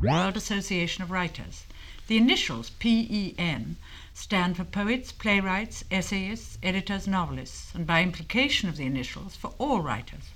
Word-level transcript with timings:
World 0.00 0.36
Association 0.36 1.02
of 1.02 1.10
Writers. 1.10 1.64
The 2.06 2.16
initials 2.16 2.70
PEN 2.70 3.76
stand 4.14 4.56
for 4.56 4.62
poets, 4.62 5.10
playwrights, 5.10 5.82
essayists, 5.90 6.56
editors, 6.62 7.08
novelists, 7.08 7.74
and 7.74 7.84
by 7.84 8.04
implication 8.04 8.68
of 8.68 8.76
the 8.76 8.86
initials, 8.86 9.34
for 9.34 9.54
all 9.58 9.80
writers. 9.80 10.30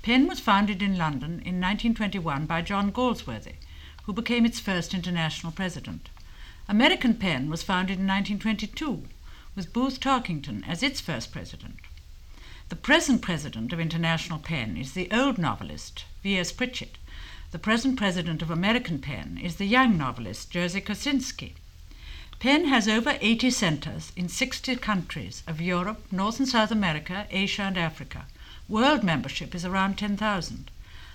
PEN 0.00 0.26
was 0.26 0.40
founded 0.40 0.80
in 0.80 0.96
London 0.96 1.32
in 1.32 1.60
1921 1.60 2.46
by 2.46 2.62
John 2.62 2.90
Galsworthy, 2.90 3.56
who 4.04 4.14
became 4.14 4.46
its 4.46 4.58
first 4.58 4.94
international 4.94 5.52
president. 5.52 6.08
American 6.66 7.12
PEN 7.12 7.50
was 7.50 7.62
founded 7.62 7.98
in 7.98 8.06
1922 8.06 9.06
with 9.54 9.74
Booth 9.74 10.00
Tarkington 10.00 10.64
as 10.66 10.82
its 10.82 11.02
first 11.02 11.30
president. 11.30 11.76
The 12.70 12.76
present 12.76 13.20
president 13.20 13.74
of 13.74 13.80
International 13.80 14.38
PEN 14.38 14.78
is 14.78 14.94
the 14.94 15.10
old 15.12 15.36
novelist, 15.36 16.06
V.S. 16.22 16.52
Pritchett. 16.52 16.96
The 17.54 17.60
present 17.60 17.96
president 17.96 18.42
of 18.42 18.50
American 18.50 18.98
PEN 18.98 19.38
is 19.40 19.54
the 19.54 19.64
young 19.64 19.96
novelist, 19.96 20.50
Jerzy 20.50 20.80
Kosinski. 20.80 21.52
PEN 22.40 22.64
has 22.64 22.88
over 22.88 23.16
80 23.20 23.48
centers 23.50 24.10
in 24.16 24.28
60 24.28 24.74
countries 24.74 25.44
of 25.46 25.60
Europe, 25.60 26.04
North 26.10 26.40
and 26.40 26.48
South 26.48 26.72
America, 26.72 27.28
Asia, 27.30 27.62
and 27.62 27.78
Africa. 27.78 28.26
World 28.68 29.04
membership 29.04 29.54
is 29.54 29.64
around 29.64 29.96
10,000. 29.96 30.68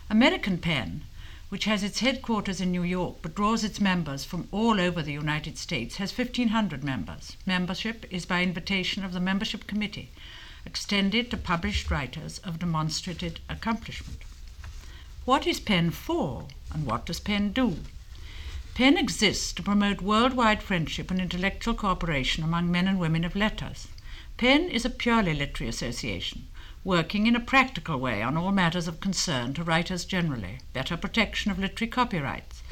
American 0.09 0.59
PEN, 0.59 1.01
which 1.49 1.65
has 1.65 1.83
its 1.83 1.99
headquarters 1.99 2.61
in 2.61 2.71
New 2.71 2.83
York 2.83 3.17
but 3.21 3.35
draws 3.35 3.65
its 3.65 3.81
members 3.81 4.23
from 4.23 4.47
all 4.49 4.79
over 4.79 5.03
the 5.03 5.11
United 5.11 5.57
States, 5.57 5.97
has 5.97 6.17
1,500 6.17 6.85
members. 6.85 7.35
Membership 7.45 8.05
is 8.09 8.25
by 8.25 8.43
invitation 8.43 9.03
of 9.03 9.11
the 9.11 9.19
Membership 9.19 9.67
Committee, 9.67 10.09
extended 10.65 11.29
to 11.31 11.35
published 11.35 11.91
writers 11.91 12.39
of 12.45 12.59
demonstrated 12.59 13.41
accomplishment. 13.49 14.23
What 15.29 15.45
is 15.45 15.59
PEN 15.59 15.91
for, 15.91 16.47
and 16.73 16.87
what 16.87 17.05
does 17.05 17.19
PEN 17.19 17.51
do? 17.51 17.77
PEN 18.73 18.97
exists 18.97 19.53
to 19.53 19.61
promote 19.61 20.01
worldwide 20.01 20.63
friendship 20.63 21.11
and 21.11 21.21
intellectual 21.21 21.75
cooperation 21.75 22.43
among 22.43 22.71
men 22.71 22.87
and 22.87 22.97
women 22.99 23.23
of 23.23 23.35
letters. 23.35 23.89
PEN 24.37 24.69
is 24.69 24.85
a 24.85 24.89
purely 24.89 25.35
literary 25.35 25.69
association, 25.69 26.47
working 26.83 27.27
in 27.27 27.35
a 27.35 27.39
practical 27.39 27.99
way 27.99 28.23
on 28.23 28.37
all 28.37 28.51
matters 28.51 28.87
of 28.87 29.01
concern 29.01 29.53
to 29.53 29.63
writers 29.63 30.03
generally 30.03 30.61
better 30.73 30.97
protection 30.97 31.51
of 31.51 31.59
literary 31.59 31.91
copyrights, 31.91 32.63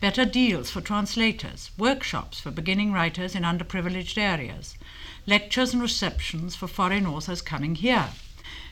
better 0.00 0.24
deals 0.24 0.70
for 0.70 0.80
translators, 0.80 1.70
workshops 1.76 2.40
for 2.40 2.50
beginning 2.50 2.94
writers 2.94 3.34
in 3.34 3.42
underprivileged 3.42 4.16
areas, 4.16 4.78
lectures 5.26 5.74
and 5.74 5.82
receptions 5.82 6.56
for 6.56 6.66
foreign 6.66 7.06
authors 7.06 7.42
coming 7.42 7.74
here. 7.74 8.08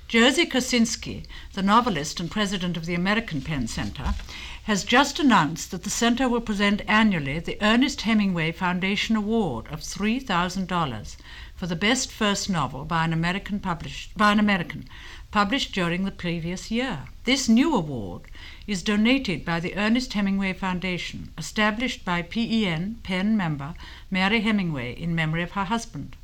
Jerzy 0.06 0.44
Kosinski, 0.44 1.24
the 1.54 1.62
novelist 1.62 2.20
and 2.20 2.30
president 2.30 2.76
of 2.76 2.84
the 2.84 2.94
American 2.94 3.40
PEN 3.40 3.66
Center, 3.66 4.14
has 4.64 4.84
just 4.84 5.18
announced 5.18 5.70
that 5.70 5.82
the 5.82 5.90
center 5.90 6.28
will 6.28 6.42
present 6.42 6.82
annually 6.86 7.38
the 7.38 7.56
Ernest 7.62 8.02
Hemingway 8.02 8.52
Foundation 8.52 9.16
Award 9.16 9.66
of 9.68 9.80
$3,000 9.80 11.16
for 11.56 11.66
the 11.66 11.74
best 11.74 12.12
first 12.12 12.50
novel 12.50 12.84
by 12.84 13.04
an 13.04 13.14
American 13.14 13.60
published 13.60 14.16
by 14.16 14.30
an 14.30 14.38
American 14.38 14.88
published 15.30 15.72
during 15.72 16.04
the 16.04 16.10
previous 16.10 16.70
year. 16.70 17.04
This 17.24 17.48
new 17.48 17.74
award 17.74 18.22
is 18.66 18.82
donated 18.82 19.42
by 19.42 19.58
the 19.58 19.74
Ernest 19.74 20.12
Hemingway 20.12 20.52
Foundation, 20.52 21.32
established 21.38 22.04
by 22.04 22.20
PEN 22.20 22.98
PEN 23.02 23.36
member 23.38 23.74
Mary 24.10 24.42
Hemingway 24.42 24.92
in 24.92 25.14
memory 25.14 25.42
of 25.42 25.52
her 25.52 25.64
husband. 25.64 26.14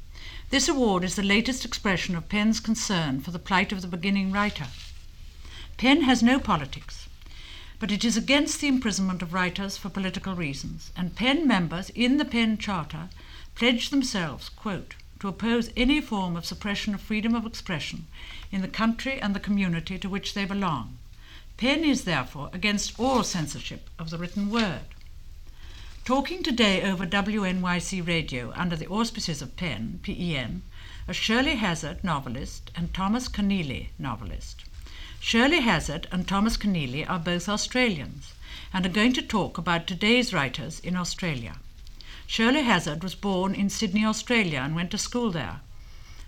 This 0.50 0.68
award 0.68 1.02
is 1.04 1.16
the 1.16 1.22
latest 1.22 1.64
expression 1.64 2.14
of 2.14 2.28
PEN's 2.28 2.60
concern 2.60 3.20
for 3.20 3.30
the 3.30 3.38
plight 3.38 3.72
of 3.72 3.82
the 3.82 3.88
beginning 3.88 4.30
writer. 4.30 4.66
PEN 5.78 6.02
has 6.02 6.22
no 6.22 6.38
politics 6.38 7.06
but 7.80 7.90
it 7.90 8.04
is 8.04 8.16
against 8.16 8.60
the 8.60 8.68
imprisonment 8.68 9.22
of 9.22 9.32
writers 9.32 9.78
for 9.78 9.88
political 9.88 10.34
reasons, 10.34 10.92
and 10.94 11.16
PEN 11.16 11.48
members 11.48 11.88
in 11.90 12.18
the 12.18 12.26
PEN 12.26 12.58
Charter 12.58 13.08
pledge 13.54 13.88
themselves, 13.88 14.50
quote, 14.50 14.96
to 15.18 15.28
oppose 15.28 15.70
any 15.76 15.98
form 15.98 16.36
of 16.36 16.44
suppression 16.44 16.94
of 16.94 17.00
freedom 17.00 17.34
of 17.34 17.46
expression 17.46 18.06
in 18.52 18.60
the 18.60 18.68
country 18.68 19.18
and 19.18 19.34
the 19.34 19.40
community 19.40 19.98
to 19.98 20.10
which 20.10 20.34
they 20.34 20.44
belong. 20.44 20.98
PEN 21.56 21.82
is 21.82 22.04
therefore 22.04 22.50
against 22.52 23.00
all 23.00 23.22
censorship 23.22 23.88
of 23.98 24.10
the 24.10 24.18
written 24.18 24.50
word. 24.50 24.82
Talking 26.10 26.42
today 26.42 26.82
over 26.82 27.06
WNYC 27.06 28.04
radio 28.04 28.52
under 28.56 28.74
the 28.74 28.88
auspices 28.88 29.40
of 29.40 29.54
PEN, 29.54 30.00
PEN, 30.02 30.62
are 31.06 31.14
Shirley 31.14 31.54
Hazzard, 31.54 32.02
novelist, 32.02 32.72
and 32.74 32.92
Thomas 32.92 33.28
Keneally, 33.28 33.90
novelist. 33.96 34.64
Shirley 35.20 35.60
Hazzard 35.60 36.08
and 36.10 36.26
Thomas 36.26 36.56
Keneally 36.56 37.08
are 37.08 37.20
both 37.20 37.48
Australians 37.48 38.32
and 38.72 38.84
are 38.84 38.88
going 38.88 39.12
to 39.12 39.22
talk 39.22 39.56
about 39.56 39.86
today's 39.86 40.34
writers 40.34 40.80
in 40.80 40.96
Australia. 40.96 41.58
Shirley 42.26 42.62
Hazzard 42.62 43.04
was 43.04 43.14
born 43.14 43.54
in 43.54 43.70
Sydney, 43.70 44.04
Australia, 44.04 44.58
and 44.58 44.74
went 44.74 44.90
to 44.90 44.98
school 44.98 45.30
there. 45.30 45.60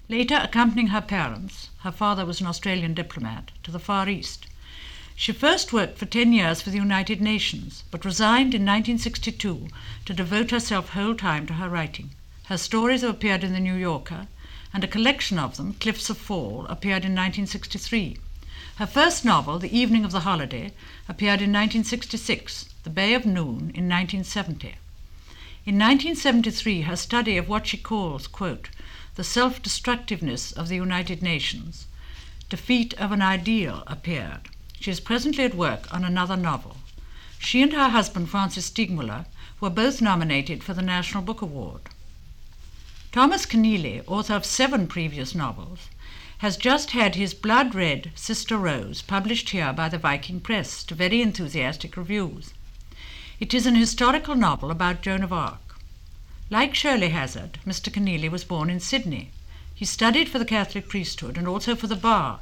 Later, 0.09 0.39
accompanying 0.41 0.91
her 0.91 1.01
parents, 1.01 1.71
her 1.79 1.91
father 1.91 2.25
was 2.25 2.41
an 2.41 2.47
Australian 2.47 2.95
diplomat, 2.95 3.51
to 3.65 3.73
the 3.73 3.81
Far 3.81 4.09
East. 4.09 4.47
She 5.15 5.33
first 5.33 5.73
worked 5.73 5.99
for 5.99 6.07
10 6.07 6.33
years 6.33 6.63
for 6.63 6.71
the 6.71 6.79
United 6.79 7.21
Nations, 7.21 7.85
but 7.91 8.05
resigned 8.05 8.55
in 8.55 8.63
1962 8.63 9.69
to 10.07 10.15
devote 10.15 10.51
herself 10.51 10.91
whole 10.91 11.15
time 11.15 11.47
to 11.47 11.55
her 11.55 11.69
writing. 11.69 12.11
Her 12.45 12.57
stories 12.57 13.03
have 13.03 13.11
appeared 13.11 13.45
in 13.45 13.53
The 13.53 13.61
New 13.61 13.75
Yorker, 13.75 14.27
and 14.73 14.83
a 14.83 14.89
collection 14.89 15.39
of 15.39 15.57
them, 15.57 15.75
Cliffs 15.75 16.09
of 16.09 16.17
Fall, 16.17 16.67
appeared 16.71 17.05
in 17.05 17.13
1963. 17.13 18.17
Her 18.77 18.87
first 18.87 19.23
novel, 19.25 19.59
The 19.59 19.77
Evening 19.77 20.05
of 20.05 20.13
the 20.13 20.21
Holiday, 20.21 20.73
appeared 21.09 21.43
in 21.43 21.53
1966, 21.53 22.71
The 22.85 22.91
Bay 22.91 23.13
of 23.13 23.27
Noon 23.27 23.71
in 23.75 23.89
1970. 23.89 24.77
In 25.67 25.79
1973, 25.79 26.83
her 26.83 26.97
study 26.97 27.37
of 27.37 27.49
what 27.49 27.67
she 27.67 27.77
calls, 27.77 28.27
quote, 28.27 28.71
the 29.15 29.25
self 29.25 29.63
destructiveness 29.63 30.53
of 30.53 30.69
the 30.69 30.77
United 30.77 31.23
Nations, 31.23 31.87
Defeat 32.49 32.95
of 32.95 33.13
an 33.13 33.21
Ideal, 33.21 33.83
appeared. 33.87 34.49
She 34.83 34.91
is 34.91 34.99
presently 34.99 35.45
at 35.45 35.55
work 35.55 35.87
on 35.95 36.05
another 36.05 36.37
novel. 36.37 36.79
She 37.39 37.63
and 37.63 37.73
her 37.73 37.91
husband, 37.91 38.29
Francis 38.29 38.69
Steegmuller, 38.69 39.27
were 39.61 39.71
both 39.71 40.03
nominated 40.03 40.65
for 40.65 40.75
the 40.75 40.83
National 40.83 41.23
Book 41.23 41.41
Award. 41.41 41.83
Thomas 43.13 43.47
Keneally, 43.47 44.03
author 44.09 44.35
of 44.35 44.45
seven 44.45 44.89
previous 44.89 45.37
novels, 45.37 45.89
has 46.39 46.57
just 46.57 46.91
had 46.91 47.15
his 47.15 47.33
blood 47.33 47.77
red 47.77 48.11
Sister 48.17 48.59
Rose 48.59 49.03
published 49.03 49.51
here 49.51 49.73
by 49.73 49.89
the 49.89 49.99
Viking 49.99 50.41
Press 50.41 50.83
to 50.83 50.97
very 50.97 51.23
enthusiastic 51.23 51.97
reviews. 51.97 52.53
It 53.39 53.55
is 53.55 53.67
an 53.67 53.77
historical 53.77 54.35
novel 54.35 54.73
about 54.73 55.01
Joan 55.01 55.23
of 55.23 55.33
Arc. 55.33 55.79
Like 56.51 56.75
Shirley 56.75 57.11
Hazzard, 57.11 57.61
Mr. 57.65 57.89
Keneally 57.89 58.29
was 58.29 58.43
born 58.43 58.69
in 58.69 58.81
Sydney. 58.81 59.31
He 59.73 59.85
studied 59.85 60.29
for 60.29 60.41
the 60.41 60.45
Catholic 60.45 60.89
priesthood 60.89 61.39
and 61.39 61.47
also 61.47 61.77
for 61.77 61.87
the 61.87 61.95
bar 61.95 62.41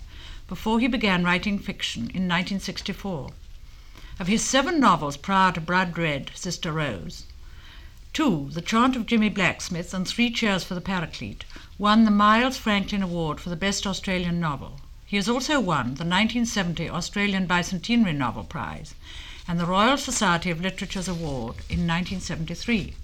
before 0.51 0.81
he 0.81 0.89
began 0.89 1.23
writing 1.23 1.61
fiction 1.61 2.03
in 2.03 2.27
1964. 2.27 3.31
Of 4.19 4.27
his 4.27 4.45
seven 4.45 4.81
novels 4.81 5.17
prior 5.17 5.53
to 5.53 5.61
Blood 5.61 5.97
Red, 5.97 6.33
Sister 6.35 6.73
Rose, 6.73 7.25
two, 8.13 8.51
The 8.53 8.61
Chant 8.61 8.97
of 8.97 9.07
Jimmy 9.07 9.29
Blacksmith 9.29 9.95
and 9.95 10.09
Three 10.09 10.29
Cheers 10.29 10.65
for 10.65 10.75
the 10.75 10.81
Paraclete, 10.81 11.45
won 11.79 12.05
the 12.05 12.11
Miles 12.11 12.57
Franklin 12.57 13.01
Award 13.01 13.41
for 13.41 13.49
the 13.49 13.55
Best 13.55 13.87
Australian 13.87 14.41
Novel. 14.41 14.81
He 15.07 15.15
has 15.15 15.29
also 15.29 15.61
won 15.61 15.95
the 15.95 16.05
1970 16.05 16.91
Australian 16.91 17.47
Bicentenary 17.47 18.13
Novel 18.13 18.43
Prize 18.43 18.97
and 19.47 19.61
the 19.61 19.67
Royal 19.67 19.97
Society 19.97 20.51
of 20.51 20.61
Literature's 20.61 21.07
Award 21.07 21.59
in 21.69 21.87
1973. 21.87 22.95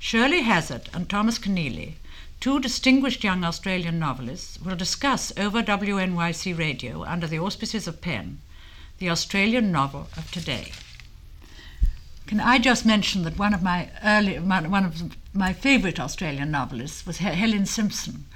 Shirley 0.00 0.42
Hazzard 0.42 0.90
and 0.92 1.08
Thomas 1.08 1.38
Keneally, 1.38 1.94
two 2.44 2.60
distinguished 2.60 3.24
young 3.24 3.42
Australian 3.42 3.98
novelists, 3.98 4.60
will 4.60 4.76
discuss 4.76 5.32
over 5.38 5.62
WNYC 5.62 6.58
radio 6.58 7.02
under 7.02 7.26
the 7.26 7.38
auspices 7.38 7.88
of 7.88 8.02
PEN 8.02 8.38
the 8.98 9.08
Australian 9.08 9.72
novel 9.72 10.08
of 10.14 10.30
today. 10.30 10.70
Can 12.26 12.40
I 12.40 12.58
just 12.58 12.84
mention 12.84 13.22
that 13.22 13.38
one 13.38 13.54
of 13.54 13.62
my 13.62 13.88
early, 14.04 14.38
one 14.38 14.84
of 14.84 15.16
my 15.32 15.54
favourite 15.54 15.98
Australian 15.98 16.50
novelists 16.50 17.06
was 17.06 17.16
Helen 17.16 17.64
Simpson, 17.64 18.26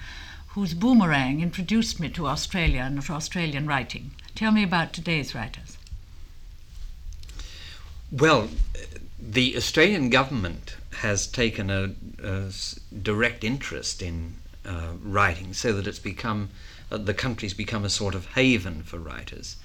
whose 0.55 0.73
Boomerang 0.73 1.43
introduced 1.43 2.01
me 2.01 2.09
to 2.09 2.29
Australia 2.29 2.81
and 2.81 3.03
to 3.03 3.13
Australian 3.13 3.67
writing. 3.67 4.13
Tell 4.35 4.53
me 4.53 4.63
about 4.63 4.95
today's 4.95 5.35
writers. 5.35 5.77
Well, 8.11 8.49
the 9.21 9.55
Australian 9.55 10.09
government 10.09 10.78
has 10.99 11.27
taken 11.27 11.71
a, 11.71 11.95
a 12.23 12.53
direct 13.03 13.45
interest 13.45 14.03
in 14.03 14.37
uh, 14.65 14.93
writing 15.03 15.55
so 15.55 15.73
that 15.73 15.87
it's 15.87 15.99
become, 15.99 16.51
uh, 16.91 16.99
the 16.99 17.15
country's 17.15 17.55
become 17.55 17.85
a 17.85 17.91
sort 17.91 18.15
of 18.15 18.27
haven 18.35 18.83
for 18.83 18.99
writers. 18.99 19.57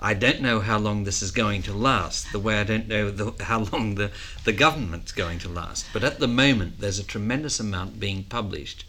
I 0.00 0.14
don't 0.14 0.40
know 0.40 0.60
how 0.60 0.78
long 0.78 1.04
this 1.04 1.22
is 1.22 1.30
going 1.30 1.62
to 1.62 1.72
last, 1.72 2.32
the 2.32 2.38
way 2.40 2.58
I 2.60 2.64
don't 2.64 2.88
know 2.88 3.10
the, 3.10 3.44
how 3.44 3.60
long 3.72 3.94
the, 3.94 4.10
the 4.44 4.52
government's 4.52 5.12
going 5.12 5.38
to 5.40 5.48
last. 5.48 5.86
But 5.92 6.04
at 6.04 6.18
the 6.18 6.28
moment, 6.28 6.80
there's 6.80 6.98
a 6.98 7.04
tremendous 7.04 7.60
amount 7.60 8.00
being 8.00 8.24
published. 8.24 8.84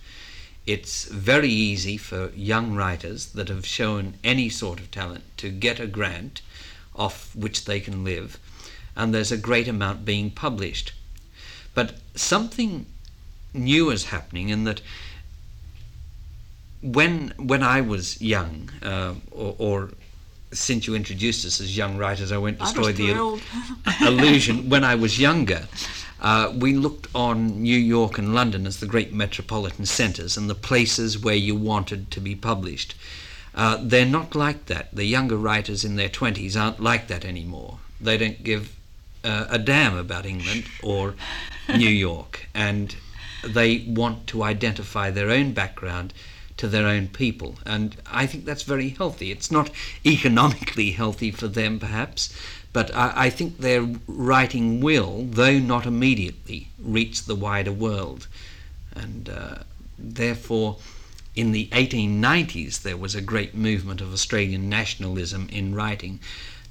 It's 0.65 1.05
very 1.05 1.49
easy 1.49 1.97
for 1.97 2.31
young 2.35 2.73
writers 2.73 3.27
that 3.33 3.49
have 3.49 3.65
shown 3.65 4.15
any 4.23 4.49
sort 4.49 4.79
of 4.79 4.89
talent 4.89 5.23
to 5.37 5.49
get 5.51 5.79
a 5.79 5.87
grant 5.87 6.41
off 6.95 7.35
which 7.35 7.65
they 7.65 7.79
can 7.79 8.03
live. 8.03 8.39
and 8.95 9.13
there's 9.13 9.31
a 9.31 9.37
great 9.37 9.67
amount 9.67 10.05
being 10.05 10.31
published. 10.31 10.93
But 11.75 11.95
something 12.15 12.87
new 13.53 13.91
is 13.91 14.05
happening 14.05 14.49
in 14.49 14.63
that 14.63 14.81
when 16.81 17.33
when 17.37 17.61
I 17.63 17.81
was 17.81 18.21
young, 18.21 18.69
uh, 18.81 19.15
or, 19.31 19.55
or, 19.59 19.89
since 20.51 20.87
you 20.87 20.95
introduced 20.95 21.45
us 21.45 21.59
as 21.59 21.75
young 21.75 21.97
writers, 21.97 22.31
I 22.31 22.37
won't 22.37 22.59
destroy 22.59 22.93
the 22.93 23.09
il- 23.09 23.39
illusion. 24.01 24.69
When 24.69 24.83
I 24.83 24.95
was 24.95 25.19
younger, 25.19 25.67
uh, 26.21 26.53
we 26.55 26.73
looked 26.73 27.07
on 27.13 27.61
New 27.61 27.77
York 27.77 28.17
and 28.17 28.33
London 28.33 28.65
as 28.65 28.79
the 28.79 28.85
great 28.85 29.13
metropolitan 29.13 29.85
centres 29.85 30.37
and 30.37 30.49
the 30.49 30.55
places 30.55 31.19
where 31.19 31.35
you 31.35 31.55
wanted 31.55 32.09
to 32.11 32.21
be 32.21 32.35
published. 32.35 32.95
Uh, 33.53 33.77
they're 33.81 34.05
not 34.05 34.35
like 34.35 34.65
that. 34.65 34.93
The 34.93 35.05
younger 35.05 35.37
writers 35.37 35.83
in 35.83 35.95
their 35.95 36.09
20s 36.09 36.59
aren't 36.61 36.79
like 36.79 37.07
that 37.07 37.25
anymore. 37.25 37.79
They 37.99 38.17
don't 38.17 38.43
give 38.43 38.75
uh, 39.25 39.47
a 39.49 39.57
damn 39.57 39.97
about 39.97 40.25
England 40.25 40.65
or 40.83 41.15
New 41.69 41.89
York, 41.89 42.47
and 42.53 42.95
they 43.43 43.83
want 43.87 44.27
to 44.27 44.43
identify 44.43 45.09
their 45.09 45.29
own 45.29 45.51
background 45.51 46.13
to 46.57 46.67
their 46.67 46.87
own 46.87 47.07
people. 47.07 47.55
And 47.65 47.97
I 48.09 48.27
think 48.27 48.45
that's 48.45 48.63
very 48.63 48.89
healthy. 48.89 49.31
It's 49.31 49.51
not 49.51 49.69
economically 50.05 50.91
healthy 50.91 51.31
for 51.31 51.47
them, 51.47 51.79
perhaps, 51.79 52.33
but 52.71 52.95
I, 52.95 53.13
I 53.25 53.29
think 53.29 53.57
their 53.57 53.87
writing 54.07 54.79
will, 54.81 55.25
though 55.29 55.59
not 55.59 55.85
immediately, 55.85 56.69
reach 56.79 57.23
the 57.23 57.35
wider 57.35 57.71
world. 57.71 58.27
And 58.93 59.29
uh, 59.29 59.55
therefore, 59.97 60.77
in 61.35 61.51
the 61.51 61.67
1890s, 61.67 62.81
there 62.81 62.97
was 62.97 63.15
a 63.15 63.21
great 63.21 63.53
movement 63.55 63.99
of 63.99 64.13
Australian 64.13 64.69
nationalism 64.69 65.49
in 65.51 65.75
writing. 65.75 66.19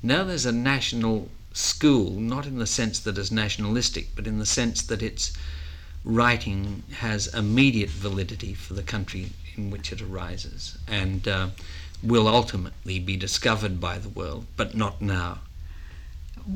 Now 0.03 0.25
there's 0.25 0.47
a 0.47 0.53
national 0.53 1.29
school, 1.55 2.11
not 2.21 2.47
in 2.47 2.59
the 2.59 2.67
sense 2.67 2.99
that 3.01 3.17
it's 3.17 3.31
nationalistic, 3.31 4.09
but 4.15 4.27
in 4.27 4.39
the 4.39 4.47
sense 4.47 4.83
that 4.83 5.03
its 5.03 5.33
writing 6.05 6.83
has 6.99 7.33
immediate 7.33 7.89
validity 7.89 8.53
for 8.53 8.75
the 8.75 8.83
country 8.83 9.31
in 9.57 9.71
which 9.71 9.93
it 9.93 10.03
arises 10.03 10.77
and 10.87 11.27
uh, 11.27 11.49
will 12.03 12.29
ultimately 12.29 12.99
be 12.99 13.17
discovered 13.17 13.81
by 13.81 13.99
the 13.99 14.09
world, 14.09 14.45
but 14.57 14.75
not 14.75 15.01
now. 15.01 15.39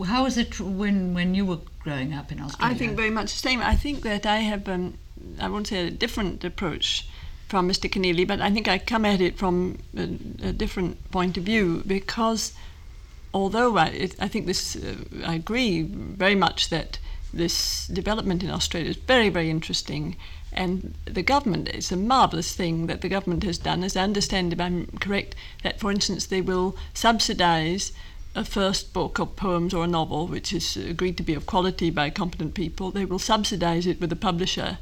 How 0.05 0.25
was 0.25 0.37
it 0.37 0.61
when, 0.61 1.15
when 1.15 1.35
you 1.35 1.47
were 1.47 1.61
growing 1.79 2.13
up 2.13 2.31
in 2.31 2.41
Australia? 2.41 2.75
I 2.75 2.77
think 2.77 2.97
very 2.97 3.11
much 3.11 3.33
the 3.33 3.39
same. 3.39 3.61
I 3.61 3.75
think 3.75 4.03
that 4.03 4.27
I 4.27 4.39
have, 4.39 4.69
um, 4.69 4.99
I 5.41 5.49
won't 5.49 5.69
say 5.69 5.87
a 5.87 5.91
different 5.91 6.45
approach 6.45 7.09
from 7.49 7.69
Mr. 7.69 7.89
Keneally, 7.89 8.27
but 8.27 8.43
I 8.43 8.51
think 8.51 8.69
I 8.69 8.79
come 8.79 9.07
at 9.07 9.23
it 9.23 9.39
from 9.39 9.79
a, 9.97 10.03
a 10.49 10.53
different 10.53 11.11
point 11.11 11.39
of 11.39 11.45
view 11.45 11.83
because 11.87 12.53
although 13.35 13.77
I, 13.77 13.87
it, 13.87 14.17
I 14.21 14.29
think 14.29 14.47
this, 14.47 14.77
uh, 14.77 14.97
I 15.25 15.35
agree 15.35 15.83
very 15.83 16.35
much 16.35 16.71
that 16.71 16.99
this 17.33 17.87
development 17.89 18.43
in 18.43 18.51
Australia 18.51 18.91
is 18.91 18.97
very, 18.97 19.29
very 19.29 19.51
interesting 19.51 20.17
and 20.53 20.95
the 21.05 21.23
government, 21.23 21.69
it's 21.69 21.93
a 21.93 21.97
marvellous 21.97 22.55
thing 22.55 22.87
that 22.87 23.03
the 23.03 23.09
government 23.09 23.43
has 23.45 23.59
done, 23.59 23.85
as 23.85 23.97
I 23.97 24.03
understand, 24.03 24.53
if 24.53 24.61
I'm 24.61 24.87
correct, 24.99 25.35
that 25.63 25.79
for 25.79 25.91
instance 25.91 26.27
they 26.27 26.41
will 26.41 26.77
subsidise 26.95 27.93
a 28.35 28.45
first 28.45 28.93
book 28.93 29.19
of 29.19 29.37
poems 29.37 29.75
or 29.75 29.85
a 29.85 29.89
novel 29.89 30.27
which 30.27 30.53
is 30.53 30.77
agreed 30.77 31.17
to 31.17 31.23
be 31.23 31.35
of 31.35 31.47
quality 31.47 31.91
by 31.91 32.11
competent 32.11 32.55
people, 32.55 32.91
they 32.91 33.05
will 33.05 33.19
subsidise 33.19 33.87
it 33.87 34.01
with 34.01 34.13
a 34.13 34.17
publisher, 34.17 34.79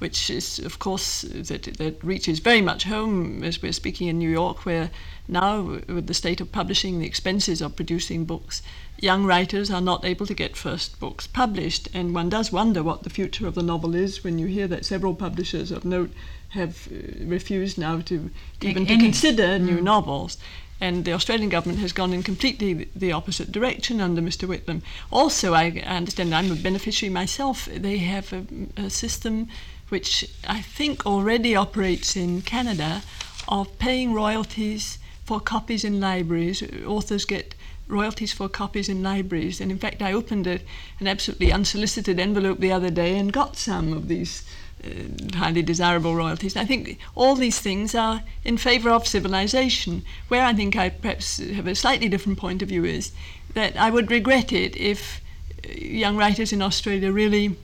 which 0.00 0.30
is, 0.30 0.58
of 0.58 0.78
course, 0.78 1.22
that, 1.22 1.62
that 1.78 2.02
reaches 2.02 2.40
very 2.40 2.60
much 2.60 2.84
home 2.84 3.44
as 3.44 3.62
we're 3.62 3.72
speaking 3.72 4.08
in 4.08 4.18
New 4.18 4.30
York, 4.30 4.64
where 4.66 4.90
now, 5.28 5.62
with 5.96 6.06
the 6.08 6.14
state 6.14 6.40
of 6.40 6.50
publishing, 6.50 6.98
the 6.98 7.06
expenses 7.06 7.62
of 7.62 7.76
producing 7.76 8.24
books, 8.24 8.62
young 8.98 9.24
writers 9.24 9.70
are 9.70 9.80
not 9.80 10.04
able 10.04 10.26
to 10.26 10.34
get 10.34 10.56
first 10.56 10.98
books 10.98 11.26
published. 11.28 11.88
And 11.94 12.14
one 12.14 12.28
does 12.28 12.50
wonder 12.50 12.82
what 12.82 13.02
the 13.04 13.10
future 13.10 13.46
of 13.46 13.54
the 13.54 13.62
novel 13.62 13.94
is 13.94 14.24
when 14.24 14.38
you 14.38 14.46
hear 14.46 14.66
that 14.68 14.84
several 14.84 15.14
publishers 15.14 15.70
of 15.70 15.84
note 15.84 16.10
have 16.50 16.88
uh, 16.90 17.24
refused 17.26 17.78
now 17.78 18.00
to 18.00 18.30
Take 18.58 18.70
even 18.70 18.86
to 18.86 18.92
any. 18.94 19.04
consider 19.04 19.46
Mm. 19.58 19.60
new 19.62 19.80
novels. 19.80 20.36
And 20.82 21.04
the 21.04 21.12
Australian 21.12 21.50
government 21.50 21.78
has 21.80 21.92
gone 21.92 22.14
in 22.14 22.22
completely 22.22 22.88
the 22.96 23.12
opposite 23.12 23.52
direction 23.52 24.00
under 24.00 24.22
Mr. 24.22 24.48
Whitlam. 24.48 24.80
Also, 25.12 25.52
I 25.52 25.64
I 25.86 25.96
understand 25.96 26.34
I'm 26.34 26.50
a 26.50 26.54
beneficiary 26.56 27.12
myself. 27.12 27.68
They 27.70 27.98
have 27.98 28.32
a, 28.32 28.42
a 28.86 28.88
system 28.90 29.48
which 29.90 30.24
I 30.46 30.62
think 30.62 31.04
already 31.06 31.54
operates 31.54 32.16
in 32.16 32.42
Canada 32.42 33.02
of 33.48 33.78
paying 33.78 34.12
royalties 34.12 34.98
for 35.24 35.40
copies 35.40 35.84
in 35.84 36.00
libraries. 36.00 36.62
Authors 36.86 37.24
get 37.24 37.54
royalties 37.90 38.32
for 38.32 38.48
copies 38.48 38.88
in 38.88 39.02
libraries. 39.02 39.60
And 39.60 39.70
in 39.70 39.78
fact, 39.78 40.00
I 40.00 40.12
opened 40.12 40.46
a, 40.46 40.60
an 41.00 41.06
absolutely 41.06 41.52
unsolicited 41.52 42.18
envelope 42.18 42.60
the 42.60 42.72
other 42.72 42.90
day 42.90 43.18
and 43.18 43.32
got 43.32 43.56
some 43.56 43.92
of 43.92 44.08
these 44.08 44.44
uh, 44.84 45.36
highly 45.36 45.62
desirable 45.62 46.14
royalties. 46.14 46.54
And 46.54 46.62
I 46.62 46.66
think 46.66 46.98
all 47.14 47.34
these 47.34 47.60
things 47.60 47.94
are 47.94 48.22
in 48.44 48.56
favour 48.56 48.90
of 48.90 49.06
civilization. 49.06 50.02
Where 50.28 50.44
I 50.44 50.54
think 50.54 50.76
I 50.76 50.88
perhaps 50.88 51.38
have 51.38 51.66
a 51.66 51.74
slightly 51.74 52.08
different 52.08 52.38
point 52.38 52.62
of 52.62 52.68
view 52.68 52.84
is 52.84 53.12
that 53.54 53.76
I 53.76 53.90
would 53.90 54.10
regret 54.10 54.52
it 54.52 54.76
if 54.76 55.20
uh, 55.64 55.72
young 55.72 56.16
writers 56.16 56.52
in 56.52 56.62
Australia 56.62 57.12
really 57.12 57.56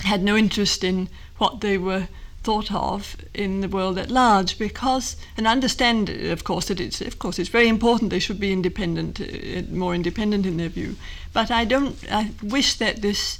had 0.00 0.22
no 0.22 0.36
interest 0.36 0.84
in 0.84 1.08
what 1.38 1.60
they 1.60 1.78
were 1.78 2.08
thought 2.44 2.70
of 2.70 3.16
in 3.32 3.62
the 3.62 3.68
world 3.68 3.98
at 3.98 4.10
large 4.10 4.58
because 4.58 5.16
and 5.36 5.46
understand 5.46 6.10
of 6.10 6.44
course 6.44 6.66
that 6.68 6.78
it's 6.78 7.00
of 7.00 7.18
course 7.18 7.38
it's 7.38 7.48
very 7.48 7.68
important 7.68 8.10
they 8.10 8.18
should 8.18 8.38
be 8.38 8.52
independent 8.52 9.18
uh, 9.18 9.62
more 9.70 9.94
independent 9.94 10.44
in 10.44 10.58
their 10.58 10.68
view. 10.68 10.94
But 11.32 11.50
I 11.50 11.64
don't 11.64 11.96
I 12.12 12.32
wish 12.42 12.74
that 12.74 13.00
this 13.00 13.38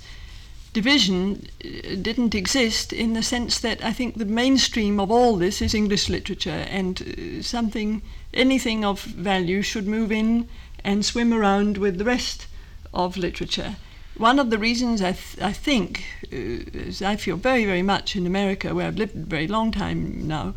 division 0.73 1.47
uh, 1.63 1.97
didn't 2.01 2.35
exist 2.35 2.93
in 2.93 3.13
the 3.13 3.23
sense 3.23 3.61
that 3.61 3.85
I 3.85 3.93
think 3.93 4.17
the 4.17 4.25
mainstream 4.25 4.99
of 4.99 5.11
all 5.11 5.37
this 5.37 5.61
is 5.61 5.75
English 5.75 6.09
literature 6.09 6.67
and 6.71 7.43
something 7.43 8.01
anything 8.33 8.85
of 8.85 9.03
value 9.03 9.61
should 9.63 9.87
move 9.87 10.11
in 10.11 10.49
and 10.83 11.05
swim 11.05 11.33
around 11.35 11.77
with 11.77 11.99
the 11.99 12.05
rest 12.05 12.47
of 12.93 13.17
literature 13.19 13.77
one 14.17 14.39
of 14.39 14.51
the 14.51 14.59
reasons 14.59 15.03
I, 15.03 15.13
th- 15.13 15.41
I 15.41 15.53
think 15.53 16.05
uh, 16.33 16.37
is 16.73 17.03
I 17.03 17.17
feel 17.17 17.37
very, 17.37 17.65
very 17.65 17.83
much 17.83 18.17
in 18.17 18.27
America, 18.27 18.75
where 18.75 18.87
I've 18.87 18.97
lived 18.97 19.17
a 19.17 19.19
very 19.19 19.49
long 19.49 19.73
time 19.73 20.27
now. 20.29 20.55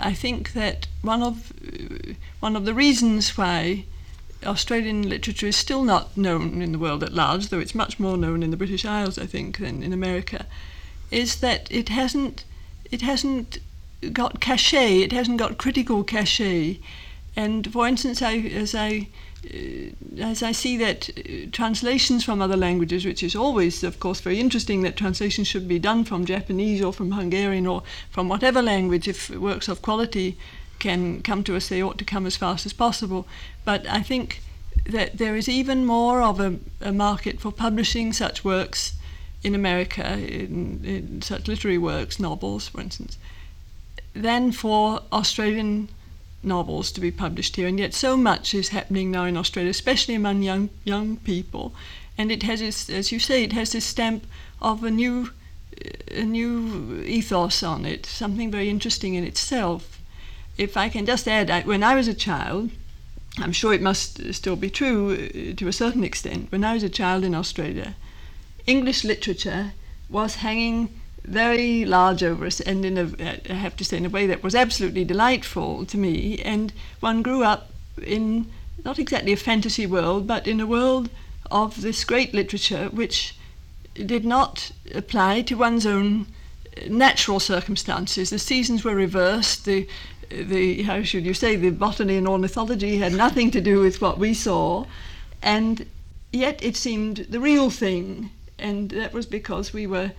I 0.00 0.12
think 0.14 0.52
that 0.52 0.86
one 1.02 1.22
of 1.22 1.52
uh, 1.62 2.14
one 2.40 2.56
of 2.56 2.64
the 2.64 2.74
reasons 2.74 3.36
why 3.36 3.84
Australian 4.44 5.08
literature 5.08 5.46
is 5.46 5.56
still 5.56 5.82
not 5.82 6.16
known 6.16 6.60
in 6.62 6.72
the 6.72 6.78
world 6.78 7.02
at 7.02 7.12
large, 7.12 7.48
though 7.48 7.60
it's 7.60 7.74
much 7.74 7.98
more 7.98 8.16
known 8.16 8.42
in 8.42 8.50
the 8.50 8.56
British 8.56 8.84
Isles, 8.84 9.18
I 9.18 9.26
think, 9.26 9.58
than 9.58 9.82
in 9.82 9.92
America, 9.92 10.46
is 11.10 11.36
that 11.36 11.70
it 11.70 11.88
hasn't 11.88 12.44
it 12.90 13.02
hasn't 13.02 13.58
got 14.12 14.40
cachet. 14.40 15.00
It 15.00 15.12
hasn't 15.12 15.38
got 15.38 15.58
critical 15.58 16.04
cachet. 16.04 16.78
And 17.36 17.72
for 17.72 17.86
instance, 17.88 18.22
I, 18.22 18.36
as 18.36 18.74
I 18.74 18.88
uh, 18.88 19.33
as 20.18 20.42
I 20.42 20.52
see 20.52 20.76
that 20.78 21.10
uh, 21.10 21.50
translations 21.52 22.24
from 22.24 22.40
other 22.40 22.56
languages, 22.56 23.04
which 23.04 23.22
is 23.22 23.36
always, 23.36 23.84
of 23.84 24.00
course, 24.00 24.20
very 24.20 24.40
interesting 24.40 24.82
that 24.82 24.96
translations 24.96 25.48
should 25.48 25.68
be 25.68 25.78
done 25.78 26.04
from 26.04 26.24
Japanese 26.24 26.82
or 26.82 26.92
from 26.92 27.12
Hungarian 27.12 27.66
or 27.66 27.82
from 28.10 28.28
whatever 28.28 28.62
language, 28.62 29.08
if 29.08 29.30
works 29.30 29.68
of 29.68 29.82
quality 29.82 30.36
can 30.78 31.22
come 31.22 31.42
to 31.44 31.56
us, 31.56 31.68
they 31.68 31.82
ought 31.82 31.98
to 31.98 32.04
come 32.04 32.26
as 32.26 32.36
fast 32.36 32.66
as 32.66 32.72
possible. 32.72 33.26
But 33.64 33.86
I 33.86 34.02
think 34.02 34.40
that 34.86 35.18
there 35.18 35.36
is 35.36 35.48
even 35.48 35.84
more 35.84 36.22
of 36.22 36.40
a, 36.40 36.56
a 36.80 36.92
market 36.92 37.40
for 37.40 37.52
publishing 37.52 38.12
such 38.12 38.44
works 38.44 38.94
in 39.42 39.54
America, 39.54 40.18
in, 40.18 40.80
in 40.84 41.22
such 41.22 41.48
literary 41.48 41.78
works, 41.78 42.18
novels, 42.18 42.68
for 42.68 42.80
instance, 42.80 43.18
than 44.14 44.52
for 44.52 45.02
Australian 45.12 45.88
novels 46.44 46.92
to 46.92 47.00
be 47.00 47.10
published 47.10 47.56
here, 47.56 47.68
and 47.68 47.78
yet 47.78 47.94
so 47.94 48.16
much 48.16 48.54
is 48.54 48.68
happening 48.68 49.10
now 49.10 49.24
in 49.24 49.36
Australia, 49.36 49.70
especially 49.70 50.14
among 50.14 50.42
young 50.42 50.70
young 50.84 51.16
people, 51.18 51.74
and 52.16 52.30
it 52.30 52.42
has, 52.42 52.60
this, 52.60 52.90
as 52.90 53.10
you 53.10 53.18
say, 53.18 53.42
it 53.42 53.52
has 53.52 53.72
this 53.72 53.84
stamp 53.84 54.26
of 54.60 54.84
a 54.84 54.90
new 54.90 55.30
a 56.10 56.22
new 56.22 57.02
ethos 57.04 57.62
on 57.62 57.84
it, 57.84 58.06
something 58.06 58.50
very 58.50 58.68
interesting 58.68 59.14
in 59.14 59.24
itself. 59.24 60.00
If 60.56 60.76
I 60.76 60.88
can 60.88 61.04
just 61.04 61.26
add, 61.26 61.50
I, 61.50 61.62
when 61.62 61.82
I 61.82 61.96
was 61.96 62.06
a 62.08 62.14
child, 62.14 62.70
I'm 63.38 63.52
sure 63.52 63.74
it 63.74 63.82
must 63.82 64.32
still 64.32 64.56
be 64.56 64.70
true 64.70 65.12
uh, 65.12 65.56
to 65.56 65.68
a 65.68 65.72
certain 65.72 66.04
extent. 66.04 66.52
When 66.52 66.62
I 66.62 66.74
was 66.74 66.84
a 66.84 66.88
child 66.88 67.24
in 67.24 67.34
Australia, 67.34 67.96
English 68.66 69.04
literature 69.04 69.72
was 70.08 70.36
hanging 70.36 70.88
very 71.24 71.84
large 71.84 72.22
over 72.22 72.46
us, 72.46 72.60
and 72.60 72.84
in 72.84 72.98
a, 72.98 73.40
I 73.50 73.54
have 73.54 73.76
to 73.76 73.84
say, 73.84 73.96
in 73.96 74.06
a 74.06 74.10
way 74.10 74.26
that 74.26 74.42
was 74.42 74.54
absolutely 74.54 75.04
delightful 75.04 75.86
to 75.86 75.96
me. 75.96 76.40
And 76.40 76.72
one 77.00 77.22
grew 77.22 77.42
up 77.42 77.70
in 78.02 78.50
not 78.84 78.98
exactly 78.98 79.32
a 79.32 79.36
fantasy 79.36 79.86
world, 79.86 80.26
but 80.26 80.46
in 80.46 80.60
a 80.60 80.66
world 80.66 81.08
of 81.50 81.80
this 81.80 82.04
great 82.04 82.34
literature 82.34 82.88
which 82.90 83.36
did 83.94 84.24
not 84.24 84.72
apply 84.94 85.42
to 85.42 85.54
one's 85.54 85.86
own 85.86 86.26
uh, 86.76 86.82
natural 86.88 87.40
circumstances. 87.40 88.30
The 88.30 88.38
seasons 88.38 88.84
were 88.84 88.94
reversed. 88.94 89.64
The 89.64 89.88
the 90.30 90.82
how 90.82 91.02
should 91.02 91.24
you 91.24 91.34
say 91.34 91.54
the 91.54 91.70
botany 91.70 92.16
and 92.16 92.26
ornithology 92.26 92.98
had 92.98 93.12
nothing 93.12 93.50
to 93.52 93.60
do 93.60 93.80
with 93.80 94.00
what 94.00 94.18
we 94.18 94.34
saw, 94.34 94.84
and 95.42 95.86
yet 96.32 96.62
it 96.62 96.76
seemed 96.76 97.26
the 97.30 97.40
real 97.40 97.70
thing, 97.70 98.30
and 98.58 98.90
that 98.90 99.12
was 99.12 99.26
because 99.26 99.72
we 99.72 99.86
were 99.86 100.12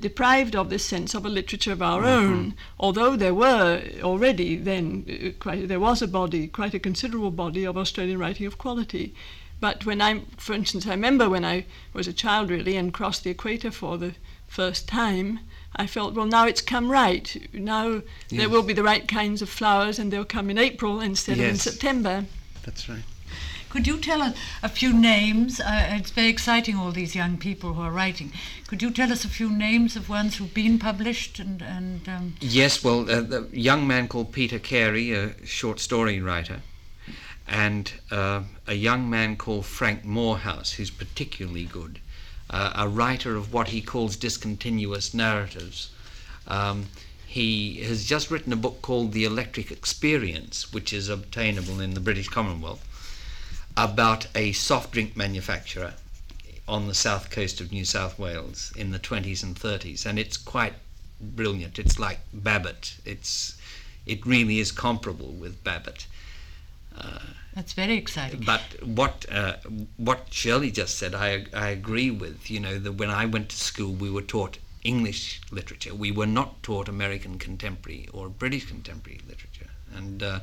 deprived 0.00 0.56
of 0.56 0.68
this 0.68 0.84
sense 0.84 1.14
of 1.14 1.24
a 1.24 1.28
literature 1.28 1.72
of 1.72 1.82
our 1.82 2.04
own. 2.04 2.54
Although 2.78 3.16
there 3.16 3.34
were 3.34 3.82
already 4.02 4.56
then 4.56 5.04
uh, 5.08 5.30
quite 5.38 5.68
there 5.68 5.80
was 5.80 6.02
a 6.02 6.08
body, 6.08 6.48
quite 6.48 6.74
a 6.74 6.78
considerable 6.78 7.30
body 7.30 7.64
of 7.64 7.76
Australian 7.76 8.18
writing 8.18 8.46
of 8.46 8.58
quality. 8.58 9.14
But 9.58 9.86
when 9.86 10.02
I, 10.02 10.22
for 10.36 10.52
instance, 10.52 10.86
I 10.86 10.90
remember 10.90 11.30
when 11.30 11.44
I 11.44 11.64
was 11.92 12.06
a 12.06 12.12
child 12.12 12.50
really 12.50 12.76
and 12.76 12.92
crossed 12.92 13.24
the 13.24 13.30
equator 13.30 13.70
for 13.70 13.96
the 13.96 14.14
first 14.46 14.86
time, 14.86 15.40
I 15.74 15.86
felt, 15.86 16.14
well, 16.14 16.26
now 16.26 16.46
it's 16.46 16.60
come 16.60 16.90
right. 16.90 17.48
Now 17.52 18.02
there 18.28 18.48
will 18.50 18.62
be 18.62 18.74
the 18.74 18.82
right 18.82 19.06
kinds 19.08 19.40
of 19.40 19.48
flowers 19.48 19.98
and 19.98 20.12
they'll 20.12 20.24
come 20.26 20.50
in 20.50 20.58
April 20.58 21.00
instead 21.00 21.38
of 21.38 21.44
in 21.44 21.54
Yes. 21.54 21.62
September. 21.62 22.26
That's 22.64 22.88
right. 22.88 23.02
Could 23.76 23.86
you 23.86 23.98
tell 23.98 24.22
us 24.22 24.34
a 24.62 24.70
few 24.70 24.90
names? 24.90 25.60
Uh, 25.60 25.88
it's 25.90 26.10
very 26.10 26.28
exciting, 26.28 26.76
all 26.76 26.92
these 26.92 27.14
young 27.14 27.36
people 27.36 27.74
who 27.74 27.82
are 27.82 27.90
writing. 27.90 28.32
Could 28.68 28.80
you 28.80 28.90
tell 28.90 29.12
us 29.12 29.22
a 29.22 29.28
few 29.28 29.50
names 29.50 29.96
of 29.96 30.08
ones 30.08 30.36
who've 30.36 30.54
been 30.54 30.78
published 30.78 31.38
and, 31.38 31.60
and 31.60 32.08
um, 32.08 32.34
Yes, 32.40 32.82
well, 32.82 33.00
uh, 33.02 33.20
the 33.20 33.46
young 33.52 33.86
man 33.86 34.08
called 34.08 34.32
Peter 34.32 34.58
Carey, 34.58 35.12
a 35.12 35.34
short 35.44 35.78
story 35.78 36.22
writer, 36.22 36.62
and 37.46 37.92
uh, 38.10 38.44
a 38.66 38.72
young 38.72 39.10
man 39.10 39.36
called 39.36 39.66
Frank 39.66 40.06
Moorhouse, 40.06 40.72
who's 40.72 40.90
particularly 40.90 41.64
good, 41.64 42.00
uh, 42.48 42.72
a 42.76 42.88
writer 42.88 43.36
of 43.36 43.52
what 43.52 43.68
he 43.68 43.82
calls 43.82 44.16
discontinuous 44.16 45.12
narratives. 45.12 45.90
Um, 46.48 46.86
he 47.26 47.82
has 47.82 48.06
just 48.06 48.30
written 48.30 48.54
a 48.54 48.56
book 48.56 48.80
called 48.80 49.12
The 49.12 49.24
Electric 49.24 49.70
Experience, 49.70 50.72
which 50.72 50.94
is 50.94 51.10
obtainable 51.10 51.78
in 51.78 51.92
the 51.92 52.00
British 52.00 52.28
Commonwealth, 52.28 52.82
about 53.76 54.26
a 54.34 54.52
soft 54.52 54.92
drink 54.92 55.16
manufacturer 55.16 55.94
on 56.68 56.88
the 56.88 56.94
south 56.94 57.30
coast 57.30 57.60
of 57.60 57.70
New 57.70 57.84
South 57.84 58.18
Wales 58.18 58.72
in 58.76 58.90
the 58.90 58.98
20s 58.98 59.42
and 59.42 59.54
30s, 59.54 60.04
and 60.04 60.18
it's 60.18 60.36
quite 60.36 60.74
brilliant. 61.20 61.78
It's 61.78 61.98
like 61.98 62.20
Babbitt. 62.32 62.96
It's 63.04 63.56
it 64.04 64.24
really 64.24 64.58
is 64.58 64.72
comparable 64.72 65.32
with 65.32 65.62
Babbitt. 65.64 66.06
that's 67.54 67.72
very 67.72 67.96
exciting. 67.96 68.42
But 68.44 68.62
what 68.82 69.26
uh, 69.30 69.56
what 69.96 70.26
Shirley 70.30 70.70
just 70.70 70.98
said, 70.98 71.14
I 71.14 71.46
I 71.54 71.68
agree 71.68 72.10
with. 72.10 72.50
You 72.50 72.60
know 72.60 72.78
that 72.78 72.92
when 72.92 73.10
I 73.10 73.26
went 73.26 73.50
to 73.50 73.56
school, 73.56 73.92
we 73.92 74.10
were 74.10 74.22
taught 74.22 74.58
English 74.82 75.40
literature. 75.50 75.94
We 75.94 76.10
were 76.10 76.26
not 76.26 76.62
taught 76.62 76.88
American 76.88 77.38
contemporary 77.38 78.08
or 78.12 78.28
British 78.28 78.66
contemporary 78.66 79.20
literature, 79.28 79.70
and. 79.94 80.22
Uh, 80.22 80.40